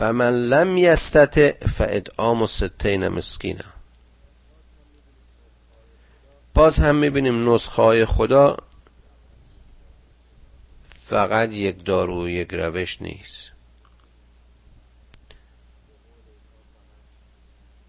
فمن 0.00 0.48
لم 0.48 0.78
یستطع 0.78 1.66
فادعام 1.66 2.46
ستین 2.46 3.08
مسکینا. 3.08 3.64
باز 6.54 6.78
هم 6.78 6.96
می‌بینیم 6.96 7.54
نسخه 7.54 8.06
خدا 8.06 8.56
فقط 11.02 11.52
یک 11.52 11.84
دارو 11.84 12.24
و 12.24 12.28
یک 12.28 12.54
روش 12.54 13.02
نیست. 13.02 13.50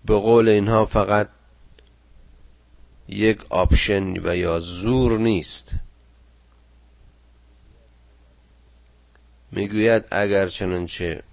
به 0.06 0.15
قول 0.15 0.50
اینها 0.50 0.86
فقط 0.86 1.30
یک 3.08 3.45
آپشن 3.50 4.28
و 4.28 4.36
یا 4.36 4.60
زور 4.60 5.19
نیست. 5.19 5.71
می‌گوید 9.52 10.04
اگر 10.12 10.47
چنانچه 10.47 11.24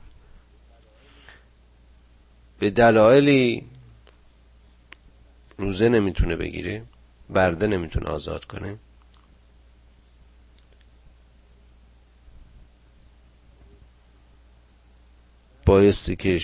به 2.59 2.71
دلایلی 2.71 3.71
روزه 5.59 5.89
نمی‌تونه 5.89 6.37
بگیره 6.37 6.85
برده 7.31 7.67
نمی‌تونه 7.67 8.07
آزاد 8.07 8.45
کنه. 8.45 8.79
بایستی 15.67 16.17
که 16.17 16.41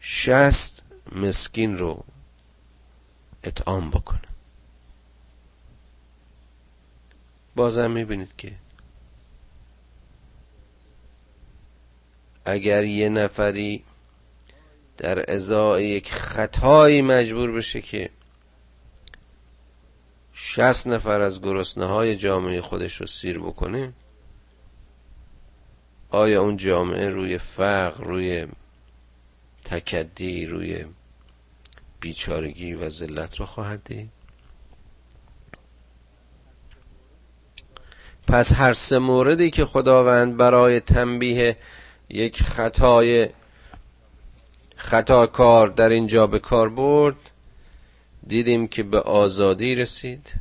شست 0.00 0.82
مسکین 1.12 1.78
رو 1.78 2.04
اطعام 3.44 3.90
بکنه. 3.90 4.20
بازم 7.56 7.90
می‌بینید 7.90 8.36
که 8.36 8.52
اگر 12.44 12.84
یه 12.84 13.08
نفری 13.08 13.84
در 14.96 15.32
ازای 15.32 15.86
یک 15.86 16.12
خطایی 16.12 17.02
مجبور 17.02 17.52
بشه 17.52 17.80
که 17.80 18.10
شست 20.34 20.86
نفر 20.86 21.20
از 21.20 21.42
گرسنه 21.42 21.84
های 21.84 22.16
جامعه 22.16 22.60
خودش 22.60 23.00
رو 23.00 23.06
سیر 23.06 23.38
بکنه 23.38 23.92
آیا 26.10 26.42
اون 26.42 26.56
جامعه 26.56 27.08
روی 27.08 27.38
فقر 27.38 28.04
روی 28.04 28.46
تکدی 29.64 30.46
روی 30.46 30.84
بیچارگی 32.00 32.74
و 32.74 32.90
ذلت 32.90 33.36
رو 33.36 33.46
خواهد 33.46 33.84
دید؟ 33.84 34.10
پس 38.26 38.52
هر 38.52 38.72
سه 38.72 38.98
موردی 38.98 39.50
که 39.50 39.64
خداوند 39.64 40.36
برای 40.36 40.80
تنبیه 40.80 41.56
یک 42.08 42.42
خطای 42.42 43.28
خطاکار 44.84 45.68
در 45.68 45.88
اینجا 45.88 46.26
به 46.26 46.38
کار 46.38 46.68
برد. 46.68 47.16
دیدیم 48.26 48.68
که 48.68 48.82
به 48.82 49.00
آزادی 49.00 49.74
رسید. 49.74 50.32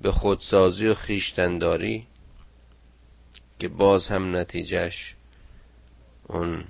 به 0.00 0.12
خودسازی 0.12 0.86
و 0.88 0.94
خیشتنداری 0.94 2.06
که 3.58 3.68
باز 3.68 4.08
هم 4.08 4.36
نتیجهش 4.36 5.14
اون 6.26 6.64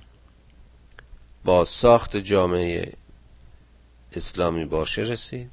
با 1.44 1.64
ساخت 1.64 2.16
جامعه 2.16 2.92
اسلامی 4.12 4.64
باشه 4.64 5.02
رسید. 5.02 5.50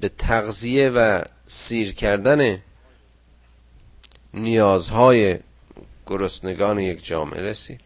به 0.00 0.08
تغذیه 0.08 0.88
و 0.88 1.22
سیر 1.46 1.94
کردن 1.94 2.62
نیازهای 4.34 5.38
گرسنگان 6.08 6.78
یک 6.78 7.04
جامعه 7.04 7.42
رسید 7.42 7.80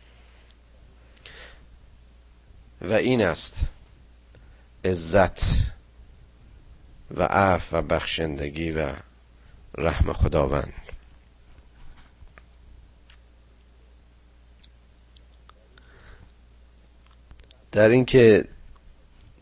و 2.80 2.92
این 2.92 3.22
است 3.22 3.60
عزت 4.84 5.42
و 7.16 7.22
عف 7.22 7.68
و 7.72 7.82
بخشندگی 7.82 8.70
و 8.70 8.92
رحم 9.78 10.12
خداوند. 10.12 10.72
در 17.72 17.88
اینکه 17.88 18.44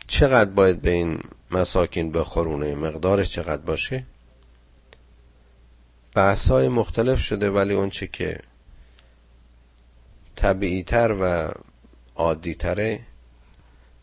چقدر 0.07 0.51
باید 0.51 0.81
به 0.81 0.91
این 0.91 1.21
مساکین 1.51 2.13
بخورونه 2.13 2.75
مقدارش 2.75 3.31
چقدر 3.31 3.63
باشه؟ 3.63 4.07
بحث 6.15 6.49
های 6.49 6.69
مختلف 6.69 7.21
شده 7.21 7.51
ولی 7.51 7.75
اونچه 7.75 8.07
که 8.07 8.41
طبیعی 10.41 10.83
تر 10.83 11.17
و 11.21 11.51
عادی 12.17 12.55
تره 12.55 13.01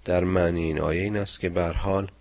در 0.06 0.24
معنی 0.24 0.64
این 0.64 0.82
آیه 0.82 1.02
این 1.02 1.18
است 1.18 1.40
که 1.40 1.50
بر 1.50 1.74
حال 1.74 2.12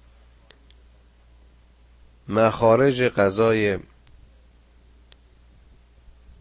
مخارج 2.28 3.02
غذای 3.02 3.76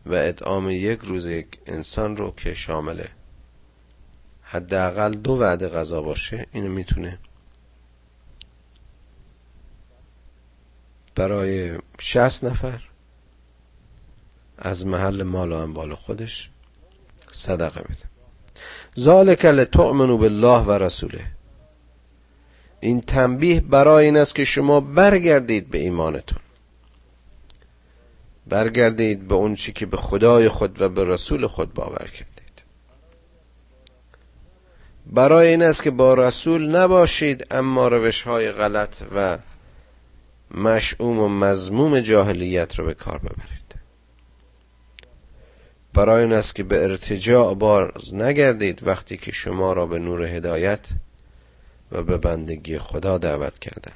و 0.06 0.14
اطعام 0.14 0.70
یک 0.70 1.00
روز 1.00 1.26
یک 1.26 1.60
انسان 1.66 2.18
رو 2.18 2.34
که 2.38 2.54
شامله 2.54 3.10
حداقل 4.42 5.14
دو 5.14 5.32
وعده 5.32 5.70
غذا 5.70 6.02
باشه 6.02 6.48
اینو 6.52 6.72
می‌تونه 6.72 7.20
برای 11.16 11.78
شست 12.00 12.44
نفر 12.44 12.82
از 14.58 14.86
محل 14.86 15.24
مال 15.24 15.52
و 15.52 15.56
انبال 15.56 15.96
خودش 15.96 16.50
صدقه 17.36 17.82
بده. 17.82 18.06
ذالک 19.00 19.46
لتؤمنوا 19.46 20.18
بالله 20.18 20.64
و 20.64 20.72
رسوله. 20.72 21.26
این 22.80 23.02
تنبیه 23.02 23.60
برای 23.62 24.06
این 24.06 24.18
است 24.18 24.36
که 24.36 24.46
شما 24.46 24.80
برگردید 24.80 25.70
به 25.70 25.78
ایمانتون. 25.78 26.40
برگردید 28.48 29.28
به 29.28 29.36
اون 29.36 29.56
چی 29.56 29.72
که 29.72 29.86
به 29.86 29.98
خدای 29.98 30.50
خود 30.50 30.82
و 30.82 30.90
به 30.90 31.06
رسول 31.06 31.48
خود 31.48 31.74
باور 31.74 32.08
کردید. 32.08 32.36
برای 35.06 35.48
این 35.48 35.62
است 35.62 35.84
که 35.84 35.92
با 35.92 36.14
رسول 36.14 36.76
نباشید 36.76 37.48
اما 37.52 37.88
روش 37.88 38.22
های 38.22 38.52
غلط 38.52 38.96
و 39.16 39.38
مشعوم 40.52 41.20
و 41.20 41.30
مزموم 41.30 42.00
جاهلیت 42.00 42.80
رو 42.80 42.86
به 42.86 42.94
کار 42.94 43.18
ببرید. 43.18 43.55
برای 45.96 46.24
این 46.24 46.34
است 46.34 46.56
که 46.56 46.64
به 46.64 46.84
ارتجاع 46.84 47.54
باز 47.54 48.14
نگردید 48.14 48.88
وقتی 48.88 49.18
که 49.18 49.32
شما 49.32 49.74
را 49.74 49.86
به 49.86 50.00
نور 50.00 50.22
هدایت 50.22 50.88
و 51.92 52.04
به 52.04 52.18
بندگی 52.18 52.80
خدا 52.80 53.18
دعوت 53.18 53.60
کردن 53.60 53.96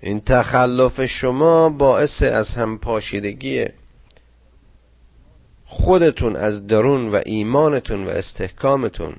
این 0.00 0.20
تخلف 0.20 1.06
شما 1.06 1.68
باعث 1.68 2.22
از 2.22 2.54
هم 2.54 2.78
پاشیدگی 2.78 3.66
خودتون 5.64 6.36
از 6.36 6.66
درون 6.66 7.08
و 7.08 7.20
ایمانتون 7.26 8.04
و 8.04 8.08
استحکامتون 8.08 9.16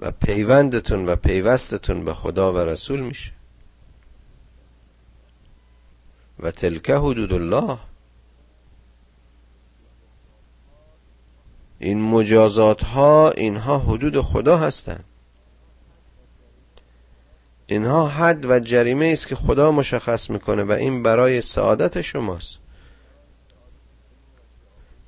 و 0.00 0.10
پیوندتون 0.10 1.06
و 1.06 1.16
پیوستتون 1.16 2.04
به 2.04 2.14
خدا 2.14 2.52
و 2.52 2.58
رسول 2.58 3.00
میشه. 3.00 3.32
و 6.38 6.50
تلکه 6.50 6.96
حدود 6.96 7.32
الله. 7.32 7.78
این 11.82 12.02
مجازات 12.02 12.84
ها 12.84 13.30
اینها 13.30 13.78
حدود 13.78 14.20
خدا 14.20 14.56
هستند. 14.56 15.04
اینها 17.66 18.08
حد 18.08 18.50
و 18.50 18.60
جریمه 18.60 19.06
است 19.12 19.26
که 19.26 19.34
خدا 19.34 19.72
مشخص 19.72 20.30
می‌کنه 20.30 20.62
و 20.62 20.72
این 20.72 21.02
برای 21.02 21.40
سعادت 21.40 22.00
شماست. 22.00 22.58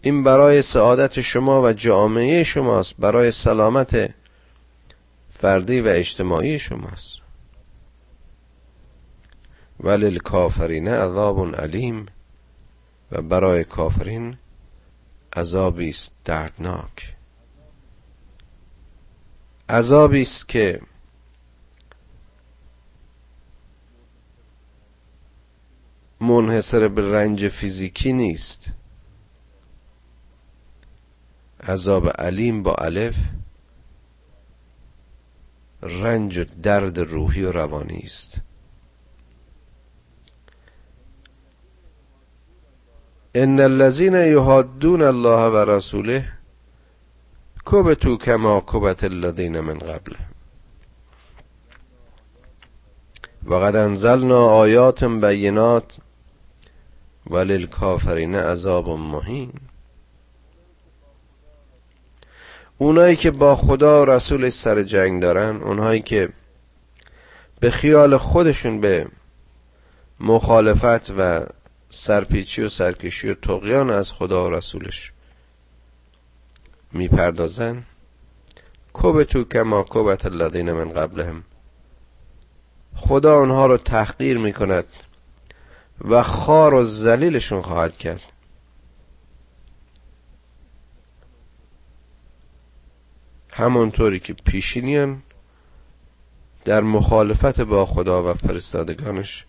این 0.03 0.25
برای 0.25 0.63
سعادت 0.63 1.21
شما 1.21 1.63
و 1.63 1.73
جامعه 1.73 2.45
شماست 2.45 2.95
برای 2.99 3.31
سلامت 3.31 4.11
فردی 5.31 5.81
و 5.81 5.89
اجتماعی 5.89 6.59
شماست. 6.59 7.19
ولی 9.81 10.19
کافرین 10.19 10.89
عذاب 10.89 11.55
علیم 11.55 12.07
و 13.13 13.23
برای 13.23 13.65
کافرین 13.65 14.37
عذابی 15.37 15.89
است 15.89 16.13
دردناک. 16.25 17.17
عذابی 19.69 20.23
است 20.23 20.49
که 20.49 20.81
منحصر 26.21 26.89
به 26.89 27.13
رنج 27.13 27.49
فیزیکی 27.49 28.13
نیست. 28.13 28.67
عذاب 31.63 32.09
علیم 32.09 32.63
با 32.63 32.75
الف 32.75 33.17
رنج 35.83 36.39
و 36.39 36.45
درد 36.45 36.99
روحی 36.99 37.45
و 37.45 37.53
روانی 37.53 38.03
است. 38.05 38.41
ان 43.37 43.61
الذين 43.61 44.15
يحادون 44.15 45.03
الله 45.03 45.49
و 45.49 45.57
رسوله 45.57 46.25
کبتو 47.65 48.17
کما 48.17 48.61
کبت 48.61 49.05
الذین 49.05 49.61
من 49.61 49.79
قبله. 49.79 50.19
وقد 53.47 53.77
انزلنا 53.77 54.47
آیات 54.47 55.05
بینات 55.05 55.97
وللکافرین 57.31 58.35
عذاب 58.35 58.89
مهین. 58.89 59.53
اونایی 62.79 63.17
که 63.17 63.31
با 63.31 63.57
خدا 63.57 64.03
و 64.03 64.05
رسولش 64.05 64.53
سر 64.53 64.83
جنگ 64.83 65.23
دارن 65.23 65.63
اونهایی 65.63 66.01
که 66.01 66.29
به 67.61 67.71
خیال 67.71 68.17
خودشون 68.17 68.81
به 68.81 69.07
مخالفت 70.21 71.11
و 71.19 71.47
سرپیچی 71.95 72.63
و 72.63 72.69
سرکشی 72.69 73.29
و 73.29 73.35
تقیان 73.35 73.91
از 73.91 74.13
خدا 74.13 74.47
و 74.47 74.51
رسولش. 74.51 75.13
می‌پردازن. 76.93 77.85
تو 79.29 79.45
کما 79.45 79.87
کبت 79.89 80.27
الذین 80.27 80.73
من 80.73 80.93
قبلهم. 80.93 81.45
خدا 82.97 83.39
اونها 83.39 83.67
رو 83.67 83.77
تحقیر 83.77 84.39
می‌کند 84.39 84.85
و 86.01 86.23
خار 86.23 86.75
و 86.75 86.83
زلیلشون 86.83 87.63
خواهد 87.63 87.97
کرد. 87.97 88.21
همونطوری 93.53 94.21
که 94.21 94.33
پیشینیان 94.33 95.23
در 96.65 96.81
مخالفت 96.81 97.61
با 97.61 97.87
خدا 97.87 98.31
و 98.31 98.35
فرستادگانش 98.35 99.47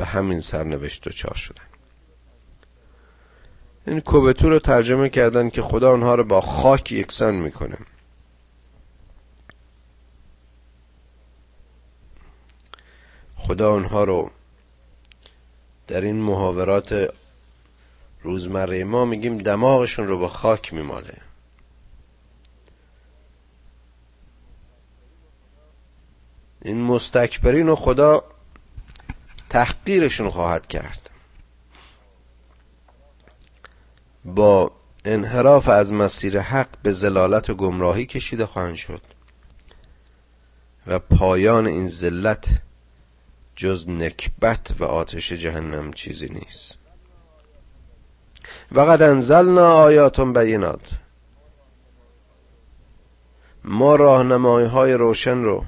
به 0.00 0.06
همین 0.06 0.40
سرنوشت 0.40 1.08
دچار 1.08 1.34
شدن. 1.34 1.62
این 3.86 4.00
کوبتو 4.00 4.48
رو 4.48 4.58
ترجمه 4.58 5.08
کردن 5.08 5.50
که 5.50 5.62
خدا 5.62 5.92
آنها 5.92 6.14
رو 6.14 6.24
با 6.24 6.40
خاک 6.40 6.92
یکسان 6.92 7.34
می‌کنه. 7.34 7.78
خدا 13.36 13.72
آنها 13.72 14.04
رو 14.04 14.30
در 15.86 16.00
این 16.00 16.16
محاورات 16.22 17.14
روزمره 18.22 18.84
ما 18.84 19.04
میگیم 19.04 19.38
دماغشون 19.38 20.06
رو 20.06 20.18
با 20.18 20.28
خاک 20.28 20.72
میماله. 20.72 21.16
این 26.62 26.82
مستکبرین 26.82 27.68
و 27.68 27.76
خدا 27.76 28.24
تحقیرشون 29.50 30.30
خواهد 30.30 30.66
کرد. 30.66 31.10
با 34.24 34.72
انحراف 35.04 35.68
از 35.68 35.92
مسیر 35.92 36.40
حق 36.40 36.68
به 36.82 36.92
زلالت 36.92 37.50
و 37.50 37.54
گمراهی 37.54 38.06
کشیده 38.06 38.46
خواهند 38.46 38.74
شد 38.74 39.00
و 40.86 40.98
پایان 40.98 41.66
این 41.66 41.88
ذلت 41.88 42.46
جز 43.56 43.88
نکبت 43.88 44.74
و 44.78 44.84
آتش 44.84 45.32
جهنم 45.32 45.92
چیزی 45.92 46.28
نیست. 46.28 46.74
وقد 48.72 49.02
انزلنا 49.02 49.72
آیات 49.72 50.20
بینات. 50.20 50.90
ما 53.64 53.96
راهنمایی 53.96 54.66
های 54.66 54.92
روشن 54.92 55.42
رو 55.42 55.64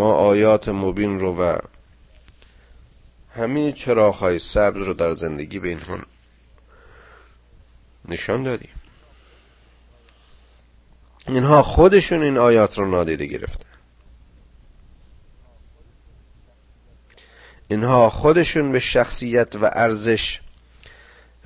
ما 0.00 0.12
آیات 0.12 0.68
مبین 0.68 1.20
رو 1.20 1.36
و 1.36 1.58
همین 3.34 3.72
چراغ 3.72 4.38
سبز 4.38 4.82
رو 4.82 4.94
در 4.94 5.12
زندگی 5.12 5.58
به 5.58 5.68
اینها 5.68 5.98
نشان 8.08 8.42
دادیم. 8.42 8.70
اینها 11.26 11.62
خودشون 11.62 12.22
این 12.22 12.38
آیات 12.38 12.78
رو 12.78 12.90
نادیده 12.90 13.26
گرفتن. 13.26 13.66
اینها 17.68 18.10
خودشون 18.10 18.72
به 18.72 18.78
شخصیت 18.78 19.56
و 19.56 19.70
ارزش 19.72 20.40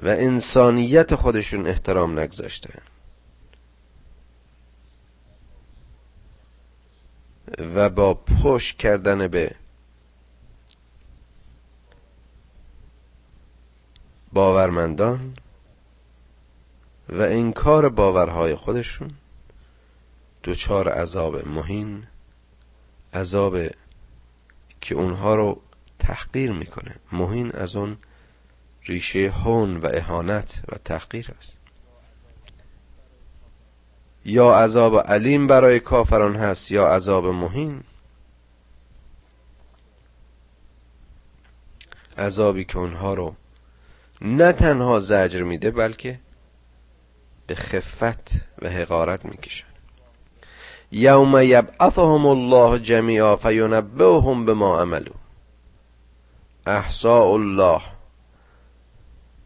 و 0.02 0.08
انسانیت 0.08 1.14
خودشون 1.14 1.66
احترام 1.66 2.18
نگذاشتن. 2.18 2.93
و 7.58 7.88
با 7.88 8.14
پشت 8.14 8.78
کردن 8.78 9.28
به 9.28 9.54
باورمندان 14.32 15.34
و 17.08 17.22
انکار 17.22 17.88
باورهای 17.88 18.54
خودشون 18.54 19.10
دوچار 20.42 20.88
عذاب 20.88 21.48
مهین 21.48 22.06
عذاب 23.14 23.58
که 24.80 24.94
اونها 24.94 25.34
رو 25.34 25.60
تحقیر 25.98 26.52
می‌کنه. 26.52 26.96
مهین 27.12 27.52
از 27.52 27.76
اون 27.76 27.96
ریشه 28.82 29.30
هون 29.30 29.76
و 29.76 29.90
اهانت 29.94 30.62
و 30.68 30.76
تحقیر 30.84 31.34
است 31.38 31.63
یا 34.24 34.54
عذاب 34.54 34.98
علیم 34.98 35.46
برای 35.46 35.80
کافران 35.80 36.36
هست 36.36 36.70
یا 36.70 36.86
عذاب 36.86 37.26
مهین؟ 37.26 37.82
عذابی 42.18 42.64
که 42.64 42.78
اونها 42.78 43.14
رو 43.14 43.34
نه 44.20 44.52
تنها 44.52 45.00
زجر 45.00 45.42
میده 45.42 45.70
بلکه 45.70 46.20
به 47.46 47.54
خفت 47.54 48.40
و 48.62 48.68
حقارت 48.68 49.24
می‌کشن. 49.24 49.66
یوم 50.92 51.38
یبعثهم 51.42 52.26
الله 52.26 52.78
جمیعا 52.78 53.36
فینبئهم 53.36 54.46
بما 54.46 54.80
عملو 54.80 55.12
احساء 56.66 57.26
الله 57.34 57.80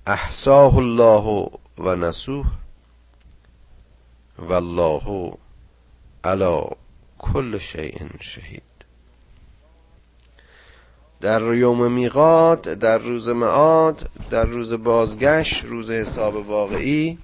احساه 0.06 0.76
الله 0.76 1.50
و 1.78 1.96
نسوه. 1.96 2.46
والله 4.38 5.32
علی 6.24 6.60
کل 7.18 7.58
شیء 7.58 7.98
شهید. 8.20 8.62
در 11.20 11.54
یوم 11.54 11.92
میقات 11.92 12.68
در 12.68 12.98
روز 12.98 13.28
معاد 13.28 14.10
در 14.30 14.44
روز 14.44 14.72
بازگشت 14.72 15.64
روز 15.64 15.90
حساب 15.90 16.34
واقعی 16.34 17.18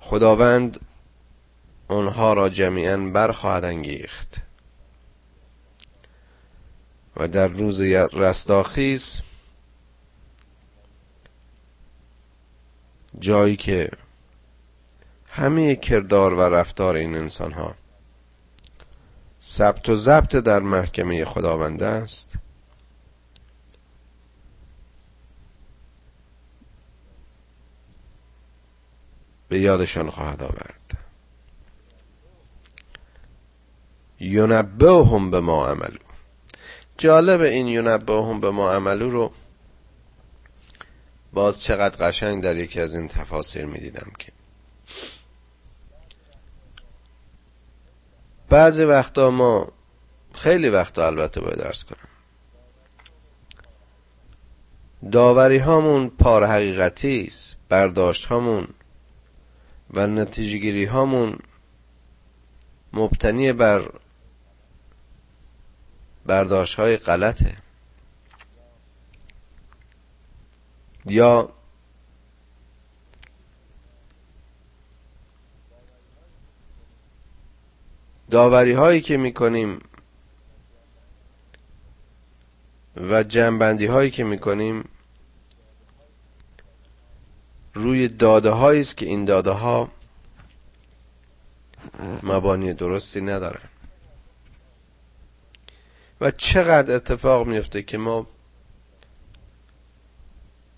خداوند 0.00 0.80
آنها 1.88 2.32
را 2.32 2.48
جمیعا 2.48 2.96
برخواهد 2.96 3.64
انگیخت. 3.64 4.36
و 7.16 7.28
در 7.28 7.48
روز 7.48 7.80
رستاخیز 7.80 9.20
جایی 13.18 13.56
که 13.56 13.90
همه 15.30 15.76
کردار 15.76 16.34
و 16.34 16.40
رفتار 16.40 16.96
این 16.96 17.16
انسان 17.16 17.52
ها 17.52 17.74
ثبت 19.42 19.88
و 19.88 19.96
ضبط 19.96 20.36
در 20.36 20.60
محکمه 20.60 21.24
خداوند 21.24 21.82
است. 21.82 22.32
به 29.48 29.58
یادشان 29.58 30.10
خواهد 30.10 30.42
آورد. 30.42 30.80
هم 35.04 35.30
به 35.30 35.40
ما 35.40 35.66
عملو 35.66 35.98
جالب 36.98 37.40
این 37.40 37.86
هم 37.86 38.40
به 38.40 38.50
ما 38.50 38.72
عملو 38.72 39.10
رو 39.10 39.32
باز 41.32 41.62
چقدر 41.62 42.08
قشنگ 42.08 42.42
در 42.42 42.56
یکی 42.56 42.80
از 42.80 42.94
این 42.94 43.08
تفاسیر 43.08 43.66
می‌دیدم 43.66 44.12
که 44.18 44.32
بعضی 48.50 48.84
وقتا 48.84 49.30
ما 49.30 49.68
خیلی 50.34 50.68
وقتا 50.68 51.06
البته 51.06 51.40
باید 51.40 51.58
درس 51.58 51.84
کنم. 51.84 52.08
داوری 55.12 55.58
هامون 55.58 56.08
پار 56.08 56.46
حقیقتی 56.46 57.24
است 57.26 57.56
برداشت 57.68 58.24
هامون 58.24 58.68
و 59.94 60.06
نتیجه 60.06 60.58
گیری 60.58 60.84
هامون 60.84 61.38
مبتنی 62.92 63.52
بر 63.52 63.90
برداشت 66.26 66.74
های 66.74 66.96
غلطه. 66.96 67.56
یا 71.06 71.52
داوری 78.30 78.72
هایی 78.72 79.00
که 79.00 79.16
می‌کنیم 79.16 79.78
و 82.96 83.22
جنبندی 83.22 83.86
هایی 83.86 84.10
که 84.10 84.24
می‌کنیم 84.24 84.88
روی 87.74 88.08
داده 88.08 88.64
است 88.64 88.96
که 88.96 89.06
این 89.06 89.24
داده 89.24 89.50
ها 89.50 89.88
مبانی 92.22 92.74
درستی 92.74 93.20
ندارن. 93.20 93.68
و 96.20 96.30
چقدر 96.30 96.94
اتفاق 96.94 97.46
میفته 97.46 97.82
که 97.82 97.98
ما 97.98 98.26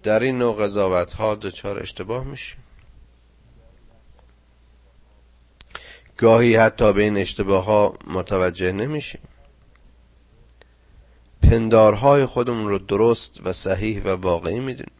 در 0.02 0.20
این 0.20 0.38
نوع 0.38 0.56
قضاوت 0.64 1.12
ها 1.12 1.34
دچار 1.34 1.78
اشتباه 1.78 2.24
میشیم. 2.24 2.61
گاهی 6.16 6.56
حتی 6.56 6.92
به 6.92 7.02
این 7.02 7.16
اشتباه 7.16 7.64
ها 7.64 7.94
متوجه 8.06 8.72
نمیشیم. 8.72 9.20
پندارهای 11.42 12.26
خودمون 12.26 12.68
رو 12.68 12.78
درست 12.78 13.40
و 13.44 13.52
صحیح 13.52 14.02
و 14.02 14.08
واقعی 14.08 14.60
می‌دونیم. 14.60 14.92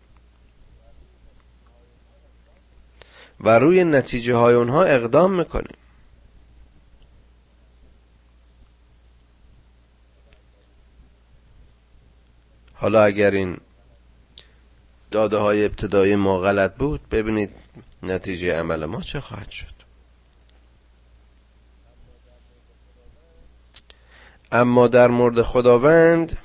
و 3.40 3.59
روی 3.59 3.85
نتیجه 3.85 4.35
های 4.35 4.55
اونها 4.55 4.85
اقدام 4.85 5.35
می‌کنیم. 5.35 5.77
حالا 12.75 13.03
اگر 13.03 13.31
این 13.31 13.59
داده 15.11 15.37
های 15.37 15.64
ابتدایی 15.64 16.16
ما 16.16 16.38
غلط 16.38 16.75
بود 16.75 17.09
ببینید 17.09 17.51
نتیجه 18.03 18.59
عمل 18.59 18.85
ما 18.85 19.01
چه 19.01 19.20
خواهد 19.20 19.51
شد. 19.51 19.71
اما 24.53 24.88
در 24.88 25.09
مورد 25.09 25.43
خداوند 25.43 26.38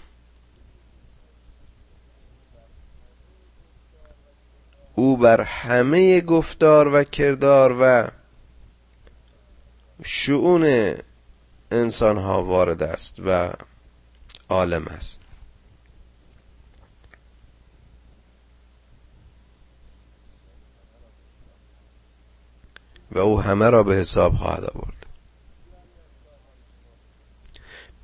او 4.95 5.17
بر 5.17 5.41
همه 5.41 6.21
گفتار 6.21 6.87
و 6.93 7.03
کردار 7.03 7.77
و 7.81 8.07
شعون 10.03 10.95
انسان 11.71 12.17
ها 12.17 12.43
وارد 12.43 12.83
است 12.83 13.15
و 13.25 13.53
عالم 14.49 14.85
است. 14.85 15.19
و 23.11 23.19
او 23.19 23.41
همه 23.41 23.69
را 23.69 23.83
به 23.83 23.95
حساب 23.95 24.35
خواهد 24.35 24.63
آورد. 24.63 24.96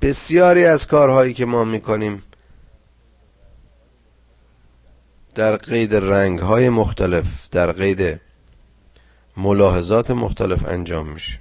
بسیاری 0.04 0.64
از 0.64 0.86
کارهایی 0.86 1.32
که 1.32 1.44
ما 1.44 1.64
می‌کنیم 1.64 2.22
در 5.34 5.56
قید 5.56 5.94
رنگ 5.94 6.38
های 6.38 6.68
مختلف 6.68 7.24
در 7.50 7.72
قید 7.72 8.20
ملاحظات 9.36 10.10
مختلف 10.10 10.68
انجام 10.68 11.08
میشه. 11.08 11.40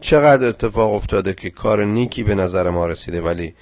چقدر 0.00 0.48
اتفاق 0.48 0.92
افتاده 0.92 1.32
که 1.34 1.50
کار 1.50 1.84
نیکی 1.84 2.22
به 2.22 2.34
نظر 2.34 2.70
ما 2.70 2.86
رسیده 2.86 3.20
ولی 3.20 3.54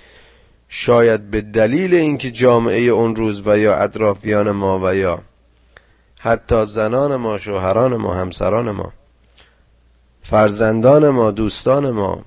شاید 0.68 1.30
به 1.30 1.40
دلیل 1.40 1.94
اینکه 1.94 2.30
جامعه 2.30 2.80
اون 2.80 3.16
روز 3.16 3.46
و 3.46 3.58
یا 3.58 3.74
اطرافیان 3.74 4.50
ما 4.50 4.80
و 4.82 4.94
یا 4.94 5.18
حتی 6.18 6.66
زنان 6.66 7.16
ما 7.16 7.38
شوهران 7.38 7.96
ما 7.96 8.14
همسران 8.14 8.70
ما 8.70 8.92
فرزندان 10.22 11.08
ما 11.08 11.30
دوستان 11.30 11.90
ما 11.90 12.24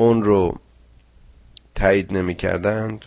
اون 0.00 0.22
رو 0.22 0.58
تایید 1.74 2.12
نمی 2.12 2.34
کردند 2.34 3.04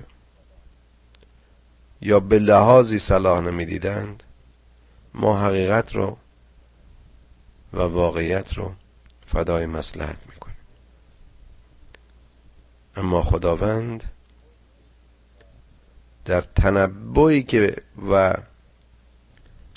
یا 2.01 2.19
به 2.19 2.39
لحاظی 2.39 2.99
صلاح 2.99 3.41
نمی 3.41 3.65
دیدند 3.65 4.23
ما 5.13 5.39
حقیقت 5.39 5.95
رو 5.95 6.17
و 7.73 7.81
واقعیت 7.81 8.53
رو 8.53 8.73
فدای 9.25 9.65
مسلحت 9.65 10.17
می‌کنیم. 10.29 10.57
اما 12.95 13.21
خداوند 13.21 14.11
در 16.25 16.41
تنبعی 16.41 17.43
که 17.43 17.75
و 18.09 18.33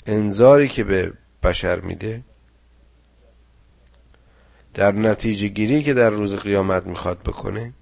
انذاری 0.05 0.67
که 0.67 0.83
به 0.83 1.13
بشر 1.43 1.79
میده 1.79 2.23
در 4.77 4.91
نتیجه 4.91 5.47
گیری 5.47 5.83
که 5.83 5.93
در 5.93 6.09
روز 6.09 6.35
قیامت 6.35 6.85
می‌خواد 6.87 7.19
بکنه 7.19 7.73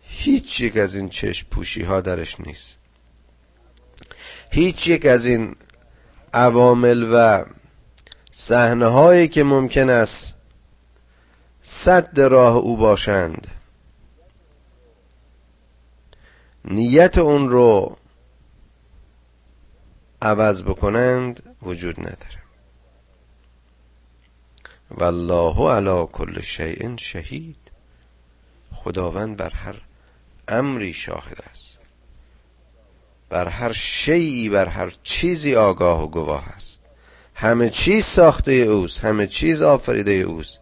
هیچ 0.00 0.60
یک 0.60 0.76
از 0.76 0.94
این 0.94 1.08
چشم 1.08 1.46
پوشی 1.50 1.82
ها 1.82 2.00
درش 2.00 2.40
نیست. 2.40 2.76
هیچ 4.50 4.88
یک 4.88 5.06
از 5.06 5.26
این 5.26 5.56
عوامل 6.34 7.06
و 7.12 7.44
صحنه 8.30 8.86
هایی 8.86 9.28
که 9.28 9.42
ممکن 9.42 9.90
است 9.90 10.34
صد 11.62 12.20
راه 12.20 12.56
او 12.56 12.76
باشند 12.76 13.48
نیت 16.64 17.18
اون 17.18 17.48
رو 17.48 17.96
عوض 20.22 20.62
بکنند 20.62 21.56
وجود 21.62 22.00
نداره. 22.00 22.41
والله 24.98 25.70
علی 25.70 26.06
کل 26.12 26.40
شیء 26.40 26.96
شهید. 26.96 27.56
خداوند 28.74 29.36
بر 29.36 29.50
هر 29.50 29.76
امری 30.48 30.92
شاهد 30.92 31.44
است. 31.50 31.78
بر 33.28 33.48
هر 33.48 33.72
شیعی 33.72 34.48
بر 34.48 34.66
هر 34.68 34.92
چیزی 35.02 35.54
آگاه 35.54 36.02
و 36.02 36.06
گواه 36.06 36.48
است. 36.48 36.82
همه 37.34 37.70
چیز 37.70 38.04
ساخته 38.04 38.52
اوست 38.52 39.00
همه 39.00 39.26
چیز 39.26 39.62
آفریده 39.62 40.12
اوست. 40.12 40.58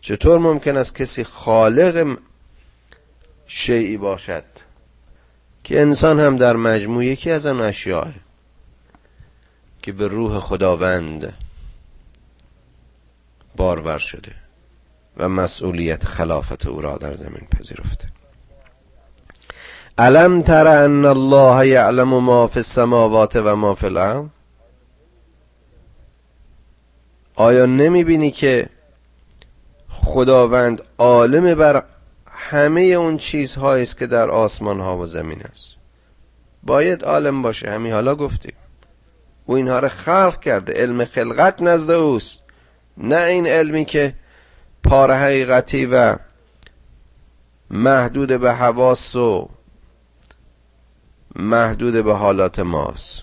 چطور 0.00 0.38
ممکن 0.38 0.76
است 0.76 0.94
کسی 0.94 1.24
خالق 1.24 2.18
شیعی 3.46 3.96
باشد 3.96 4.44
که 5.64 5.80
انسان 5.80 6.20
هم 6.20 6.36
در 6.36 6.56
مجموع 6.56 7.04
یکی 7.04 7.30
از 7.30 7.46
آن 7.46 7.60
اشیاء 7.60 8.12
که 9.82 9.92
به 9.92 10.08
روح 10.08 10.38
خداوند 10.38 11.43
بارور 13.56 13.98
شده 13.98 14.32
و 15.16 15.28
مسئولیت 15.28 16.04
خلافت 16.04 16.66
او 16.66 16.80
را 16.80 16.96
در 16.96 17.14
زمین 17.14 17.48
پذیرفته. 17.58 18.08
الم 19.98 20.42
تر 20.42 20.66
ان 20.66 21.04
الله 21.04 21.68
یعلم 21.68 22.08
ما 22.08 22.46
فی 22.46 22.58
السماوات 22.58 23.36
و 23.36 23.56
ما 23.56 23.74
فی 23.74 23.86
الارض؟ 23.86 24.26
آیا 27.34 27.66
نمی 27.66 28.04
بینی 28.04 28.30
که 28.30 28.68
خداوند 29.88 30.82
عالم 30.98 31.54
بر 31.54 31.84
همه 32.26 32.80
اون 32.80 33.16
چیزهایی 33.16 33.82
است 33.82 33.98
که 33.98 34.06
در 34.06 34.30
آسمان 34.30 34.80
ها 34.80 34.98
و 34.98 35.06
زمین 35.06 35.42
است؟ 35.42 35.74
باید 36.62 37.04
عالم 37.04 37.42
باشه 37.42 37.70
همین 37.70 37.92
حالا 37.92 38.14
گفتیم. 38.14 38.54
او 39.46 39.56
اینها 39.56 39.78
را 39.78 39.88
خلق 39.88 40.40
کرده 40.40 40.72
علم 40.72 41.04
خلقت 41.04 41.62
نزد 41.62 41.90
اوست. 41.90 42.43
نه 42.96 43.16
این 43.16 43.46
علمی 43.46 43.84
که 43.84 44.14
پار 44.82 45.12
حقیقتی 45.12 45.86
و 45.86 46.16
محدود 47.70 48.40
به 48.40 48.52
حواس 48.52 49.16
و 49.16 49.48
محدود 51.36 52.04
به 52.04 52.14
حالات 52.14 52.58
ماست. 52.58 53.22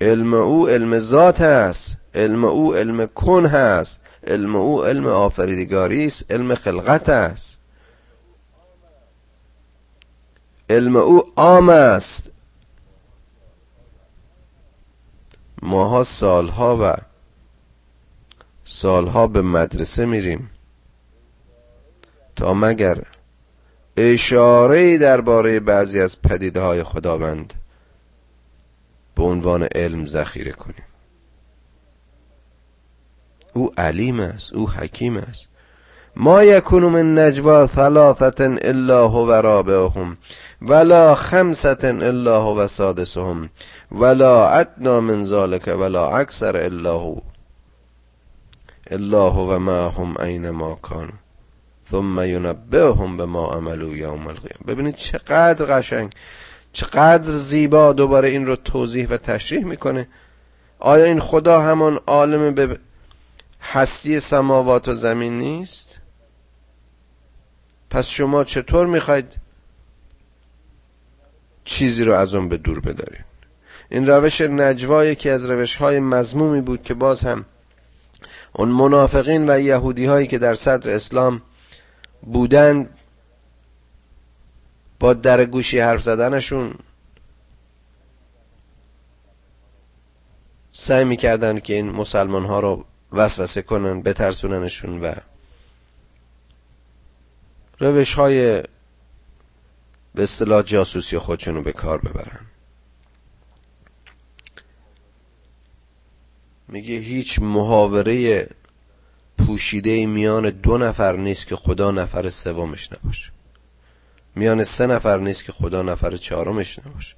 علم 0.00 0.34
او 0.34 0.68
علم 0.68 0.98
ذات 0.98 1.40
است 1.40 1.96
علم 2.14 2.44
او 2.44 2.74
علم 2.74 3.06
کن 3.06 3.46
هست 3.46 4.00
علم 4.26 4.56
او 4.56 4.84
علم 4.84 5.06
آفریدگاری 5.06 6.06
است 6.06 6.32
علم 6.32 6.54
خلقت 6.54 7.08
است. 7.08 7.58
علم 10.70 10.96
او 10.96 11.32
عام 11.36 11.68
است. 11.68 12.22
ماها 15.62 16.04
سالها 16.04 16.76
و 16.80 16.96
سالها 18.68 19.26
به 19.26 19.42
مدرسه 19.42 20.04
میریم. 20.04 20.50
تا 22.36 22.54
مگر 22.54 23.02
اشاره 23.96 24.98
درباره 24.98 25.60
بعضی 25.60 26.00
از 26.00 26.22
پدیده 26.22 26.60
های 26.60 26.82
خداوند 26.82 27.54
به 29.14 29.22
عنوان 29.22 29.62
علم 29.74 30.06
ذخیره 30.06 30.52
کنیم. 30.52 30.84
او 33.54 33.70
علیم 33.78 34.20
است 34.20 34.52
او 34.52 34.70
حکیم 34.70 35.16
است. 35.16 35.48
ما 36.16 36.42
یکون 36.44 36.82
من 36.82 37.18
نجوا 37.18 37.66
ثلاثت 37.66 38.40
الا 38.40 39.06
هو 39.08 39.32
رابعهم 39.32 40.16
ولا 40.62 41.14
خمسة 41.14 41.78
الا 41.82 42.38
هو 42.38 42.66
سادسهم 42.66 43.50
ولا 43.92 44.48
ادنا 44.48 45.00
من 45.00 45.24
ذلك 45.24 45.68
ولا 45.68 46.18
اکثر 46.18 46.56
الا 46.56 46.92
هو. 46.92 47.20
الا 48.90 49.30
هو 49.30 49.58
معهم 49.58 50.20
اینما 50.20 50.74
کانوا 50.74 51.18
ثم 51.90 52.20
ینبئهم 52.20 53.16
بما 53.16 53.46
عملوا 53.46 53.96
یوم 53.96 54.26
القیامه 54.26 54.64
ببینید 54.66 54.94
چقدر 54.94 55.64
قشنگ 55.64 56.12
چقدر 56.72 57.30
زیبا 57.30 57.92
دوباره 57.92 58.28
این 58.28 58.46
رو 58.46 58.56
توضیح 58.56 59.08
و 59.08 59.16
تشریح 59.16 59.64
می‌کنه. 59.64 60.08
آیا 60.78 61.04
این 61.04 61.20
خدا 61.20 61.62
همان 61.62 62.00
عالم 62.06 62.54
به 62.54 62.78
هستی 63.60 64.20
سماوات 64.20 64.88
و 64.88 64.94
زمین 64.94 65.38
نیست؟ 65.38 65.96
پس 67.90 68.06
شما 68.06 68.44
چطور 68.44 68.86
می‌خواید 68.86 69.28
چیزی 71.64 72.04
رو 72.04 72.14
از 72.14 72.34
اون 72.34 72.48
به 72.48 72.56
دور 72.56 72.80
بدارید؟ 72.80 73.24
این 73.88 74.06
روش 74.06 74.40
نجوا 74.40 75.04
یکی 75.04 75.30
از 75.30 75.50
روش 75.50 75.76
های 75.76 76.00
مزمومی 76.00 76.60
بود 76.60 76.82
که 76.82 76.94
باز 76.94 77.20
هم 77.20 77.44
اون 78.58 78.68
منافقین 78.68 79.50
و 79.50 79.60
یهودی 79.60 80.04
هایی 80.04 80.26
که 80.26 80.38
در 80.38 80.54
صدر 80.54 80.90
اسلام 80.90 81.42
بودن 82.22 82.88
با 85.00 85.14
در 85.14 85.44
گوشی 85.44 85.78
حرف 85.78 86.02
زدنشون 86.02 86.74
سعی 90.72 91.04
می‌کردن 91.04 91.58
که 91.58 91.74
این 91.74 91.90
مسلمان 91.90 92.44
ها 92.44 92.60
رو 92.60 92.84
وسوسه 93.12 93.62
کنن 93.62 94.02
بترسوننشون 94.02 95.00
و 95.00 95.14
روش 97.78 98.14
های 98.14 98.62
به 100.14 100.22
اصطلاح 100.22 100.62
جاسوسی 100.62 101.18
خودشون 101.18 101.54
رو 101.54 101.62
به 101.62 101.72
کار 101.72 101.98
ببرن. 101.98 102.46
میگه 106.68 106.94
هیچ 106.94 107.38
محاوره 107.38 108.48
پوشیده 109.38 110.06
میان 110.06 110.50
دو 110.50 110.78
نفر 110.78 111.16
نیست 111.16 111.46
که 111.46 111.56
خدا 111.56 111.90
نفر 111.90 112.30
سومش 112.30 112.92
نباشه. 112.92 113.30
میان 114.34 114.64
سه 114.64 114.86
نفر 114.86 115.18
نیست 115.18 115.44
که 115.44 115.52
خدا 115.52 115.82
نفر 115.82 116.16
چهارمش 116.16 116.78
نباشه. 116.78 117.16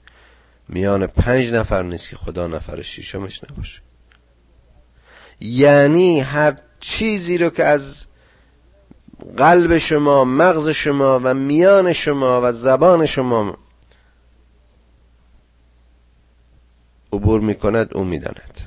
میان 0.68 1.06
پنج 1.06 1.52
نفر 1.52 1.82
نیست 1.82 2.08
که 2.08 2.16
خدا 2.16 2.46
نفر 2.46 2.82
ششمش 2.82 3.44
نباشه. 3.44 3.80
یعنی 5.40 6.20
هر 6.20 6.56
چیزی 6.80 7.38
رو 7.38 7.50
که 7.50 7.64
از 7.64 8.06
قلب 9.36 9.78
شما 9.78 10.24
مغز 10.24 10.68
شما 10.68 11.20
و 11.24 11.34
میان 11.34 11.92
شما 11.92 12.40
و 12.42 12.52
زبان 12.52 13.06
شما 13.06 13.58
عبور 17.12 17.40
می‌کند 17.40 17.94
او 17.94 18.04
می‌داند. 18.04 18.57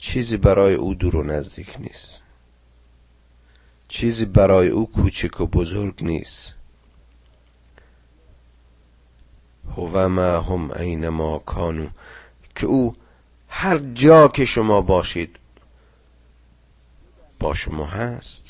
چیزی 0.00 0.36
برای 0.36 0.74
او 0.74 0.94
دور 0.94 1.16
و 1.16 1.22
نزدیک 1.22 1.76
نیست. 1.78 2.22
چیزی 3.88 4.24
برای 4.24 4.68
او 4.68 4.90
کوچک 4.90 5.40
و 5.40 5.46
بزرگ 5.46 6.04
نیست. 6.04 6.54
هو 9.76 10.08
ما 10.08 10.40
هم 10.40 10.70
اینما 10.70 11.38
کانو 11.38 11.88
که 12.54 12.66
او 12.66 12.94
هر 13.48 13.78
جا 13.78 14.28
که 14.28 14.44
شما 14.44 14.80
باشید 14.80 15.36
با 17.40 17.54
شما 17.54 17.86
هست. 17.86 18.44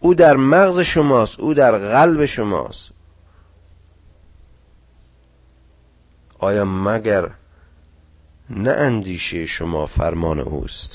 او 0.00 0.14
در 0.14 0.36
مغز 0.36 0.80
شماست 0.80 1.40
او 1.40 1.54
در 1.54 1.78
قلب 1.78 2.26
شماست. 2.26 2.90
آیا 6.38 6.64
مگر 6.64 7.30
نه 8.50 8.70
اندیشه 8.70 9.46
شما 9.46 9.86
فرمان 9.86 10.38
اوست. 10.38 10.92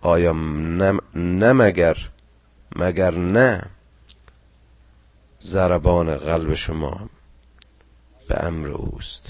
آیا 0.00 0.32
نه, 1.14 1.52
مگر 1.52 1.96
مگر 2.76 3.10
نه 3.14 3.62
ضربان 5.42 6.16
قلب 6.16 6.54
شما 6.54 7.08
به 8.28 8.44
امر 8.44 8.68
اوست؟ 8.68 9.26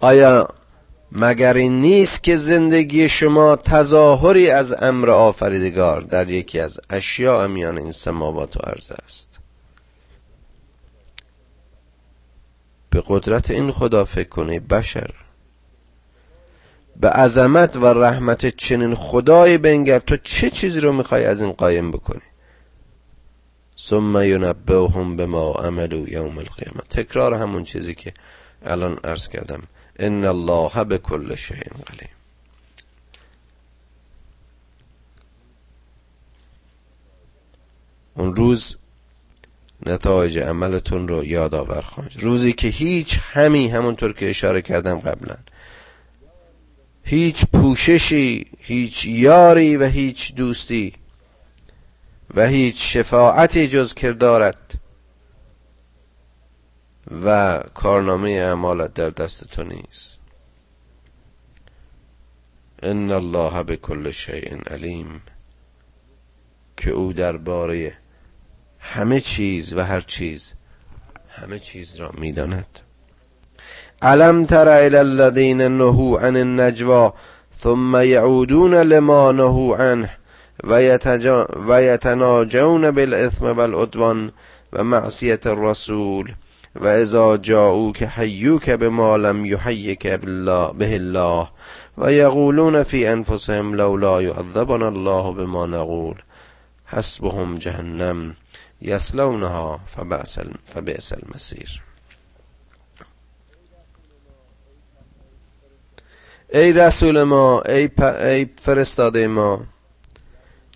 آیا 0.00 0.48
مگر 1.12 1.54
این 1.54 1.80
نیست 1.80 2.22
که 2.22 2.36
زندگی 2.36 3.08
شما 3.08 3.56
تظاهری 3.56 4.50
از 4.50 4.72
امر 4.82 5.10
آفریدگار 5.10 6.00
در 6.00 6.30
یکی 6.30 6.60
از 6.60 6.80
اشیاء 6.90 7.46
میان 7.46 7.78
این 7.78 7.92
سماوات 7.92 8.56
و 8.56 8.60
عرض 8.60 8.92
است؟ 9.04 9.29
به 12.90 13.02
قدرت 13.06 13.50
این 13.50 13.72
خدا 13.72 14.04
فکر 14.04 14.28
کنه 14.28 14.60
بشر. 14.60 15.10
به 16.96 17.08
عظمت 17.08 17.76
و 17.76 17.86
رحمت 17.86 18.46
چنین 18.46 18.94
خدای 18.94 19.58
بنگر 19.58 19.98
تو 19.98 20.16
چه 20.16 20.50
چیزی 20.50 20.80
رو 20.80 20.92
می‌خوای 20.92 21.24
از 21.24 21.42
این 21.42 21.52
قایم 21.52 21.90
بکنی؟ 21.90 22.20
ثم 23.78 24.22
ینبئهم 24.22 25.16
بما 25.16 25.52
عملوا 25.52 26.08
یوم 26.08 26.38
القیامه 26.38 26.80
تکرار 26.90 27.34
همون 27.34 27.64
چیزی 27.64 27.94
که 27.94 28.14
الان 28.66 28.98
عرض 29.04 29.28
کردم. 29.28 29.62
ان 29.98 30.24
الله 30.24 30.84
به 30.84 30.98
کل 30.98 31.34
شیء 31.34 31.56
علیم. 31.56 32.08
اون 38.14 38.36
روز 38.36 38.76
نتایج 39.86 40.38
عملتون 40.38 41.08
رو 41.08 41.24
یادآور 41.24 41.80
خواهد 41.80 42.12
روزی 42.20 42.52
که 42.52 42.68
هیچ 42.68 43.18
همی 43.32 43.68
همونطور 43.68 44.12
که 44.12 44.30
اشاره 44.30 44.62
کردم 44.62 44.98
قبلا. 44.98 45.36
هیچ 47.02 47.44
پوششی 47.52 48.46
هیچ 48.58 49.06
یاری 49.06 49.76
و 49.76 49.84
هیچ 49.84 50.34
دوستی 50.34 50.92
و 52.34 52.46
هیچ 52.46 52.96
شفاعتی 52.96 53.68
جز 53.68 53.94
کردارت 53.94 54.56
و 57.24 57.58
کارنامه 57.74 58.30
اعمالت 58.30 58.94
در 58.94 59.10
دست 59.10 59.44
تو 59.44 59.62
نیست. 59.62 60.18
ان 62.82 63.10
الله 63.10 63.62
به 63.62 63.76
کل 63.76 64.10
شیء 64.10 64.56
علیم 64.66 65.22
که 66.76 66.90
او 66.90 67.12
درباره 67.12 67.96
همه 68.80 69.20
چیز 69.20 69.74
و 69.74 69.84
هر 69.84 70.00
چیز 70.00 70.52
همه 71.28 71.58
چیز 71.58 71.96
را 71.96 72.10
می‌داند. 72.18 72.78
علم 74.02 74.44
تر 74.44 74.68
الى 74.68 74.96
الذين 74.96 75.78
نهوا 75.78 76.20
عن 76.20 76.36
النجوى 76.36 77.10
ثم 77.56 77.96
يعودون 77.96 78.74
لما 78.74 79.32
نهوا 79.32 79.76
عنه 79.76 80.10
و 81.68 81.82
یتناجون 81.82 82.90
بالاثم 82.90 83.46
والعدوان 83.46 84.32
و 84.72 85.10
الرسول 85.46 86.32
و 86.80 87.36
جاءوك 87.36 88.02
حیوک 88.02 88.70
بما 88.70 89.16
لم 89.16 89.44
یحیک 89.44 90.06
به 90.06 90.94
الله 90.94 91.48
و 91.98 92.12
یقولون 92.12 92.82
فی 92.82 93.06
انفسهم 93.06 93.74
لولا 93.74 94.22
یعذبنا 94.22 94.88
الله 94.88 95.32
بما 95.32 95.66
نقول. 95.66 96.14
حسبهم 96.86 97.58
جهنم. 97.58 98.36
یسلونها 98.82 99.80
فبئس 100.66 101.12
المصیر 101.12 101.82
ای 106.52 106.72
رسول 106.72 107.22
ما 107.22 107.60
ای, 107.60 107.90
ای 108.02 108.46
فرستاده 108.62 109.28
ما 109.28 109.64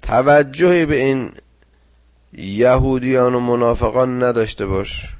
توجهی 0.03 0.87
به 0.87 0.97
این 0.97 1.33
یهودیان 2.33 3.35
و 3.35 3.41
منافقان 3.41 4.23
نداشته 4.23 4.67
باش 4.67 5.15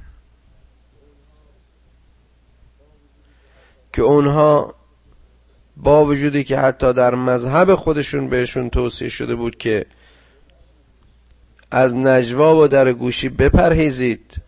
که 3.93 4.01
اونها 4.01 4.75
با 5.77 6.05
وجودی 6.05 6.43
که 6.43 6.57
حتی 6.57 6.93
در 6.93 7.15
مذهب 7.15 7.75
خودشون 7.75 8.29
بهشون 8.29 8.69
توصیه 8.69 9.09
شده 9.09 9.35
بود 9.35 9.57
که 9.57 9.85
از 11.71 11.95
نجوا 11.95 12.63
و 12.63 12.67
در 12.67 12.93
گوشی 12.93 13.29
بپرهیزید 13.29 14.41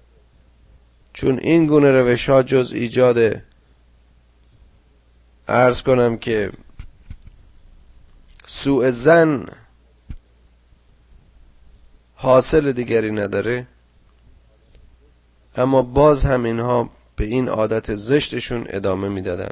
چون 1.13 1.39
این 1.39 1.65
گونه 1.65 1.91
روش 1.91 2.29
ها 2.29 2.43
جز 2.43 2.71
ایجاد. 2.71 3.41
ارز 5.47 5.81
کنم 5.81 6.17
که 6.17 6.51
سوء 8.45 8.91
زن 8.91 9.45
حاصل 12.15 12.71
دیگری 12.71 13.11
نداره 13.11 13.67
اما 15.55 15.81
باز 15.81 16.25
هم 16.25 16.43
اینها 16.43 16.89
به 17.15 17.25
این 17.25 17.49
عادت 17.49 17.95
زشتشون 17.95 18.65
ادامه 18.69 19.09
می‌دادن. 19.09 19.51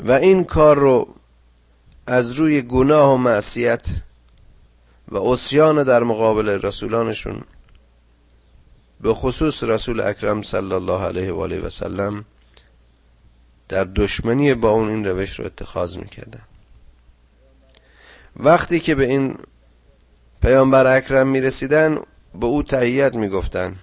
و 0.00 0.12
این 0.12 0.44
کار 0.44 0.78
رو 0.78 1.14
از 2.08 2.32
روی 2.32 2.62
گناه 2.62 3.14
و 3.14 3.16
معصیت 3.16 3.82
و 5.08 5.16
اسیان 5.16 5.82
در 5.82 6.02
مقابل 6.02 6.48
رسولانشون 6.48 7.40
به 9.00 9.14
خصوص 9.14 9.62
رسول 9.62 10.00
اکرم 10.00 10.42
صلی 10.42 10.72
الله 10.72 11.02
علیه 11.02 11.32
و 11.32 11.40
آله 11.40 11.60
و 11.60 11.70
سلم 11.70 12.24
در 13.68 13.84
دشمنی 13.84 14.54
با 14.54 14.70
اون 14.70 14.88
این 14.88 15.06
روش 15.06 15.38
رو 15.38 15.46
اتخاذ 15.46 15.96
می‌کردن. 15.96 16.42
وقتی 18.36 18.80
که 18.80 18.94
به 18.94 19.04
این 19.04 19.38
پیامبر 20.42 20.96
اکرم 20.96 21.26
می‌رسیدن 21.26 21.98
به 22.40 22.46
او 22.46 22.62
تهیت 22.62 23.14
می‌گفتن. 23.14 23.76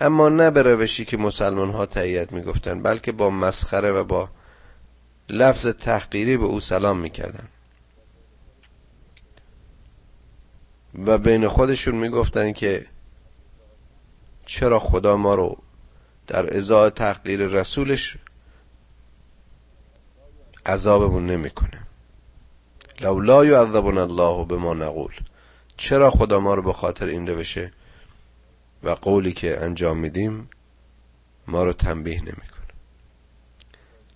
اما 0.00 0.28
نه 0.28 0.50
به 0.50 0.62
روشی 0.62 1.04
که 1.04 1.16
مسلمان 1.16 1.70
ها 1.70 1.86
تهیت 1.86 2.32
می‌گفتن 2.32 2.82
بلکه 2.82 3.12
با 3.12 3.30
مسخره 3.30 3.92
و 3.92 4.04
با 4.04 4.28
لفظ 5.32 5.66
تحقیری 5.66 6.36
به 6.36 6.44
او 6.44 6.60
سلام 6.60 6.98
می‌کردن. 6.98 7.48
و 11.06 11.18
بین 11.18 11.48
خودشون 11.48 11.94
می‌گفتن 11.94 12.52
که 12.52 12.86
چرا 14.46 14.78
خدا 14.78 15.16
ما 15.16 15.34
رو 15.34 15.58
در 16.26 16.56
ازای 16.56 16.90
تحقیر 16.90 17.46
رسولش 17.46 18.16
عذابمون 20.66 21.26
نمی‌کنه. 21.26 21.82
لولا 23.00 23.44
یعذبنا 23.44 24.02
الله 24.02 24.44
به 24.44 24.56
ما 24.56 24.74
نقول. 24.74 25.14
چرا 25.76 26.10
خدا 26.10 26.40
ما 26.40 26.54
رو 26.54 26.62
به 26.62 26.72
خاطر 26.72 27.06
این 27.06 27.26
روشه 27.26 27.72
و 28.82 28.90
قولی 28.90 29.32
که 29.32 29.64
انجام 29.64 29.98
میدیم 29.98 30.50
ما 31.46 31.64
رو 31.64 31.72
تنبیه 31.72 32.20
نمی‌کنه؟ 32.20 32.51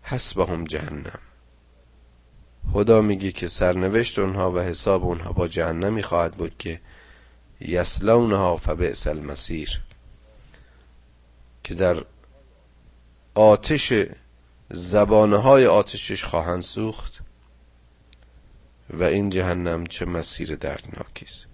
حسبهم 0.09 0.64
جهنم. 0.64 1.18
خدا 2.72 3.00
میگه 3.00 3.32
که 3.32 3.48
سرنوشت 3.48 4.18
اونها 4.18 4.52
و 4.52 4.59
حساب 4.59 5.04
اونها 5.04 5.32
با 5.32 5.48
جهنمی 5.48 6.02
خواهد 6.02 6.36
بود 6.36 6.59
که 6.59 6.80
یسلونها 7.61 8.57
فبئس 8.57 9.07
المسیر 9.07 9.80
که 11.64 11.74
در 11.74 12.04
آتش 13.34 13.92
زبانه 14.70 15.36
های 15.36 15.66
آتشش 15.66 16.24
خواهند 16.24 16.62
سوخت 16.62 17.12
و 18.90 19.02
این 19.02 19.30
جهنم 19.30 19.86
چه 19.86 20.04
مسیر 20.04 20.57
دردناکی 20.57 21.24
است. 21.24 21.46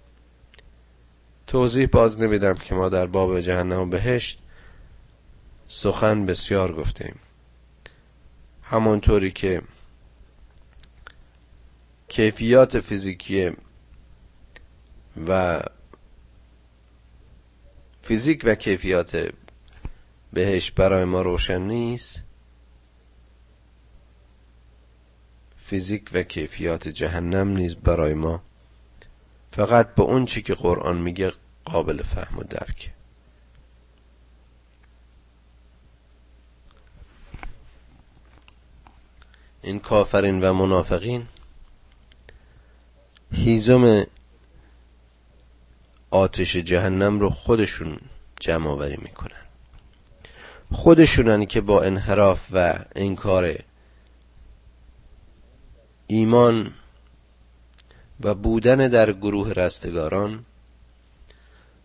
توضیح 1.47 1.85
باز 1.85 2.21
نمیدم 2.21 2.53
که 2.53 2.75
ما 2.75 2.89
در 2.89 3.05
باب 3.05 3.41
جهنم 3.41 3.89
بهشت 3.89 4.39
سخن 5.67 6.25
بسیار 6.25 6.73
گفتیم 6.73 7.19
همانطوری 8.73 9.31
که 9.31 9.61
کیفیات 12.07 12.79
فیزیکی 12.79 13.51
و 15.27 15.61
فیزیک 18.01 18.41
و 18.43 18.55
کیفیات 18.55 19.33
بهش 20.33 20.71
برای 20.71 21.05
ما 21.05 21.21
روشن 21.21 21.61
نیست 21.61 22.23
فیزیک 25.55 26.09
و 26.13 26.23
کیفیات 26.23 26.87
جهنم 26.87 27.47
نیز 27.47 27.75
برای 27.75 28.13
ما 28.13 28.43
فقط 29.51 29.95
به 29.95 30.03
اون 30.03 30.25
چی 30.25 30.41
که 30.41 30.53
قرآن 30.53 30.97
میگه 30.97 31.31
قابل 31.65 32.01
فهم 32.01 32.37
و 32.37 32.43
درکه. 32.43 33.02
این 39.63 39.79
کافرین 39.79 40.43
و 40.43 40.53
منافقین. 40.53 41.27
هیزم 43.31 44.05
آتش 46.09 46.55
جهنم 46.55 47.19
رو 47.19 47.29
خودشون 47.29 47.97
جمع 48.39 48.69
آوری 48.69 48.97
می‌کنن. 48.97 49.43
خودشونن 50.71 51.45
که 51.45 51.61
با 51.61 51.81
انحراف 51.83 52.47
و 52.53 52.79
انکار 52.95 53.55
ایمان 56.07 56.73
و 58.21 58.35
بودن 58.35 58.87
در 58.87 59.11
گروه 59.11 59.51
رستگاران 59.51 60.45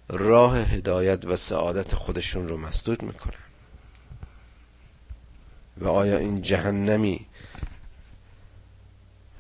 راه 0.09 0.59
هدایت 0.59 1.25
و 1.25 1.37
سعادت 1.37 1.95
خودشون 1.95 2.49
رو 2.49 2.57
مسدود 2.57 3.03
می‌کنن. 3.03 3.35
و 5.77 5.89
آیا 5.89 6.19
این 6.19 6.43
جهنمی 6.43 7.27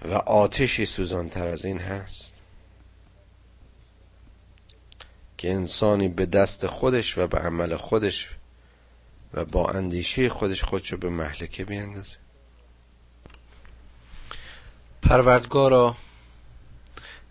و 0.05 0.13
آتشی 0.15 0.87
سوزانتر 0.87 1.47
از 1.47 1.65
این 1.65 1.81
هست 1.81 2.35
که 5.39 5.53
انسانی 5.53 6.09
به 6.09 6.27
دست 6.27 6.67
خودش 6.67 7.19
و 7.19 7.27
به 7.27 7.39
عمل 7.39 7.77
خودش 7.77 8.29
و 9.35 9.45
با 9.45 9.69
اندیشه 9.69 10.29
خودش 10.29 10.65
خودشو 10.65 10.97
به 10.97 11.09
محلکه 11.09 11.65
بیندازه 11.65 12.17
پروردگارا 15.03 15.97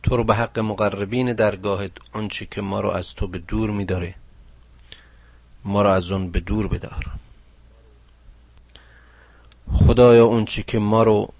تو 0.04 0.18
رو 0.18 0.24
به 0.24 0.36
حق 0.36 0.60
مقربین 0.60 1.34
درگاهت 1.34 1.92
آنچه 2.14 2.46
که 2.46 2.62
ما 2.62 2.82
رو 2.82 2.90
از 2.90 3.14
تو 3.14 3.28
به 3.28 3.38
دور 3.38 3.70
میداره 3.70 4.16
ما 5.64 5.82
رو 5.82 5.90
از 5.90 6.12
اون 6.12 6.32
به 6.32 6.40
دور 6.40 6.68
بدار. 6.68 7.06
خدایا 9.74 10.26
اونچه 10.26 10.64
که 10.64 10.80
ما 10.80 11.04
رو 11.04 11.34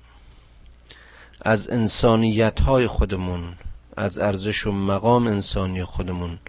از 1.48 1.70
انسانیت 1.70 2.60
های 2.60 2.88
خودمون 2.88 3.54
از 3.98 4.20
ارزش 4.20 4.68
و 4.68 4.72
مقام 4.72 5.28
انسانی 5.28 5.84
خودمون 5.84 6.40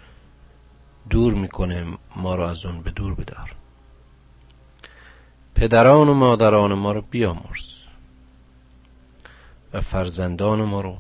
دور 1.11 1.35
می‌کنه 1.35 1.87
ما 2.17 2.35
رو 2.35 2.43
از 2.43 2.67
اون 2.67 2.83
به 2.83 2.91
دور 2.91 3.15
بدار. 3.15 3.57
پدران 5.55 6.09
و 6.09 6.15
مادران 6.15 6.75
ما 6.75 6.93
رو 6.93 7.01
بیامرز 7.01 7.85
و 9.73 9.81
فرزندان 9.81 10.63
ما 10.63 10.81
رو 10.81 10.99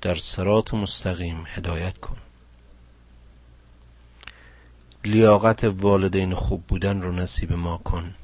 در 0.00 0.14
سرات 0.14 0.74
مستقیم 0.74 1.44
هدایت 1.46 1.98
کن. 1.98 2.16
لیاقت 5.04 5.64
والدین 5.64 6.34
خوب 6.34 6.66
بودن 6.66 7.02
رو 7.02 7.12
نصیب 7.12 7.52
ما 7.52 7.78
کن. 7.78 8.14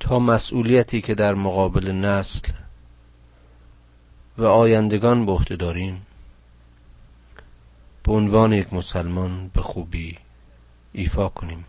تا 0.00 0.18
مسئولیتی 0.18 1.00
که 1.00 1.14
در 1.14 1.34
مقابل 1.34 1.90
نسل 1.92 2.52
و 4.38 4.44
آیندگان 4.44 5.26
به 5.26 5.32
عهده 5.32 5.56
داریم 5.56 6.00
به 8.02 8.12
عنوان 8.12 8.52
یک 8.52 8.72
مسلمان 8.72 9.48
به 9.48 9.62
خوبی 9.62 10.18
ایفا 10.92 11.28
کنیم 11.28 11.64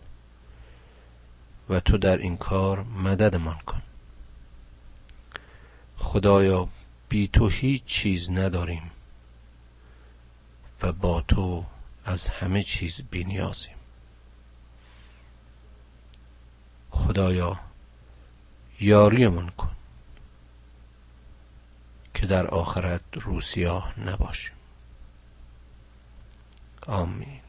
و 1.69 1.79
تو 1.79 1.97
در 1.97 2.17
این 2.17 2.38
کار 2.38 2.84
مددمان 2.84 3.57
کن. 3.65 3.82
خدایا 5.97 6.67
بی 7.09 7.27
تو 7.27 7.47
هیچ 7.47 7.84
چیز 7.86 8.32
نداریم 8.32 8.91
و 10.82 10.91
با 10.91 11.21
تو 11.21 11.65
از 12.05 12.27
همه 12.27 12.63
چیز 12.63 13.01
بینیازیم 13.11 13.75
خدایا 16.91 17.59
یاریمان 18.82 19.49
کن 19.49 19.71
که 22.13 22.25
در 22.25 22.47
آخرت 22.47 23.01
روسیاه 23.13 23.99
نباشیم. 23.99 24.55
آمین. 26.88 27.41